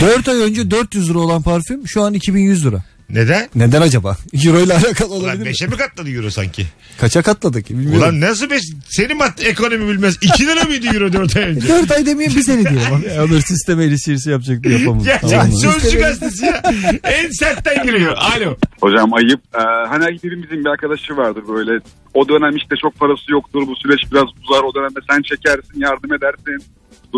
[0.00, 2.82] 4 ay önce 400 lira olan parfüm şu an 2100 lira.
[3.10, 3.48] Neden?
[3.54, 4.16] Neden acaba?
[4.46, 5.48] Euro ile alakalı olabilir Ulan mi?
[5.48, 6.66] 5'e mi katladı euro sanki?
[7.00, 7.98] Kaça katladık bilmiyorum.
[7.98, 8.62] Ulan nasıl 5?
[8.88, 10.16] Senin mat ekonomi bilmez.
[10.22, 11.68] 2 lira mıydı euro 4 ay önce?
[11.68, 13.04] 4 ay demeyeyim bir sene diyelim.
[13.16, 15.04] Ya Olur sisteme eleştirisi yapacaktı yapamadım.
[15.04, 15.58] Gerçekten Tamam mı?
[15.80, 16.62] sözcü gazetesi ya.
[17.04, 18.16] En sertten giriyor.
[18.16, 18.56] Alo.
[18.80, 19.40] Hocam ayıp.
[19.54, 21.80] Ee, hani hepimizin bir arkadaşı vardır böyle.
[22.14, 23.66] O dönem işte çok parası yoktur.
[23.66, 24.62] Bu süreç biraz uzar.
[24.62, 26.64] O dönemde sen çekersin, yardım edersin.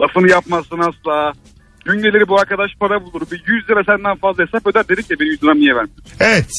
[0.02, 1.32] Lafını yapmazsın asla.
[1.86, 3.22] Gün gelir bu arkadaş para bulur.
[3.32, 4.88] Bir 100 lira senden fazla hesap öder.
[4.88, 6.04] Dedik ya benim 100 liram niye vermiyorsun?
[6.20, 6.50] Evet.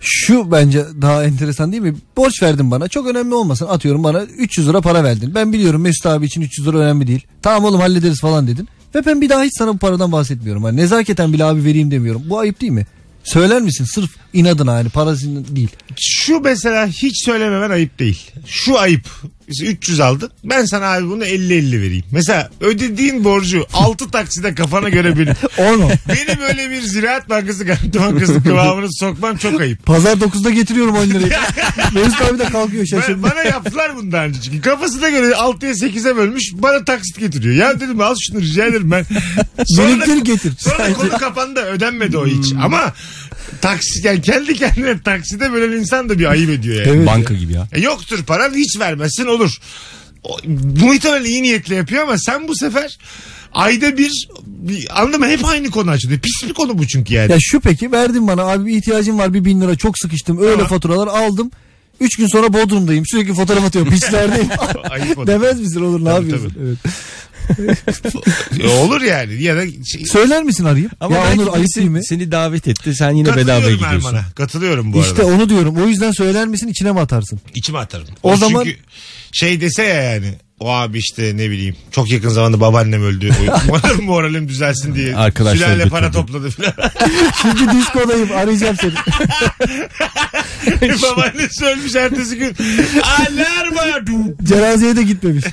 [0.00, 1.94] Şu bence daha enteresan değil mi?
[2.16, 2.88] Borç verdin bana.
[2.88, 3.66] Çok önemli olmasın.
[3.66, 5.34] Atıyorum bana 300 lira para verdin.
[5.34, 7.26] Ben biliyorum Mesut abi için 300 lira önemli değil.
[7.42, 8.68] Tamam oğlum hallederiz falan dedin.
[8.94, 10.64] Ve ben bir daha hiç sana bu paradan bahsetmiyorum.
[10.64, 12.22] Hani nezaketen bile abi vereyim demiyorum.
[12.26, 12.86] Bu ayıp değil mi?
[13.24, 13.84] Söyler misin?
[13.84, 15.70] Sırf inadına yani parasının değil.
[15.96, 18.30] Şu mesela hiç söylememen ayıp değil.
[18.46, 19.06] Şu ayıp.
[19.48, 20.30] Mesela 300 aldın.
[20.44, 22.04] Ben sana abi bunu 50-50 vereyim.
[22.12, 25.34] Mesela ödediğin borcu 6 takside kafana göre benim.
[25.58, 25.90] Onu.
[26.08, 29.86] Benim öyle bir ziraat bankası garanti bankası kıvamını sokmam çok ayıp.
[29.86, 31.32] Pazar 9'da getiriyorum 10 lirayı.
[31.94, 33.22] Mesut abi de kalkıyor şaşırdı.
[33.22, 37.54] bana yaptılar bunu daha önce çünkü kafasına göre 6'ya 8'e bölmüş bana taksit getiriyor.
[37.54, 39.06] Ya dedim al şunu rica ederim ben.
[39.66, 40.52] Sonra, Biriktir getir.
[40.58, 42.52] sonra konu kapandı ödenmedi o hiç.
[42.62, 42.92] Ama
[43.60, 46.96] taksit yani kendi kendine takside bölen insan da bir ayıp ediyor yani.
[46.96, 47.06] Evet.
[47.06, 47.68] Banka gibi ya.
[47.72, 49.56] E, yoktur paran hiç vermezsin olur.
[50.22, 50.38] O,
[50.80, 52.98] muhtemelen iyi niyetle yapıyor ama sen bu sefer
[53.52, 55.28] ayda bir, bir anladın mı?
[55.28, 56.20] Hep aynı konu açılıyor.
[56.20, 57.32] Pis bir konu bu çünkü yani.
[57.32, 60.52] Ya şu peki verdin bana abi bir ihtiyacım var bir bin lira çok sıkıştım öyle
[60.52, 60.68] Tamam.
[60.68, 61.50] faturalar aldım.
[62.00, 63.94] Üç gün sonra Bodrum'dayım sürekli fotoğraf atıyorum.
[64.90, 65.26] Ayıp olur.
[65.26, 66.52] Demez misin olur ne Tabii, yapıyorsun?
[66.66, 66.78] Evet.
[68.80, 69.42] Olur yani.
[69.42, 70.92] Ya da şey, Söyler misin arayıp?
[71.00, 72.04] Ama ya belki Onur ayıp birisi değil mi?
[72.04, 74.08] seni davet etti sen yine bedavaya katılıyorum gidiyorsun.
[74.08, 74.24] Erman'a.
[74.34, 75.26] Katılıyorum bu İşte arada.
[75.34, 75.76] onu diyorum.
[75.84, 77.40] O yüzden söyler misin içine mi atarsın?
[77.54, 78.06] İçime atarım.
[78.22, 78.78] O O, zaman- Çünkü
[79.32, 80.34] şey dese ya yani.
[80.60, 83.30] O abi işte ne bileyim çok yakın zamanda babaannem öldü.
[83.70, 85.16] O- Moralim düzelsin diye.
[85.16, 86.26] Arkadaşlar Sülale para götürdü.
[86.26, 86.72] topladı falan.
[87.42, 88.92] Şimdi diskodayım arayacağım seni.
[91.02, 92.56] Babaannesi ölmüş ertesi gün.
[93.02, 93.82] Alarma.
[94.42, 95.44] Cenazeye de gitmemiş.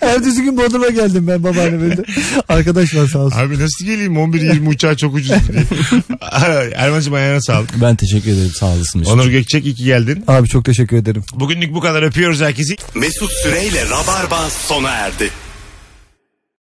[0.00, 2.02] Ertesi gün Bodrum'a geldim ben babaannem öldü.
[2.48, 3.38] Arkadaş var sağ olsun.
[3.38, 5.64] Abi nasıl geleyim 11-20 uçağı çok ucuz diye.
[6.74, 7.80] Erman'cığım ayağına sağlık.
[7.82, 9.04] Ben teşekkür ederim sağ olasın.
[9.04, 10.24] Onur Gökçek iyi ki geldin.
[10.28, 11.24] Abi çok teşekkür ederim.
[11.34, 12.76] Bugünlük bu kadar öpüyoruz herkesi.
[12.94, 13.32] Mesut
[13.74, 15.30] Süreyle Rabarba sona erdi.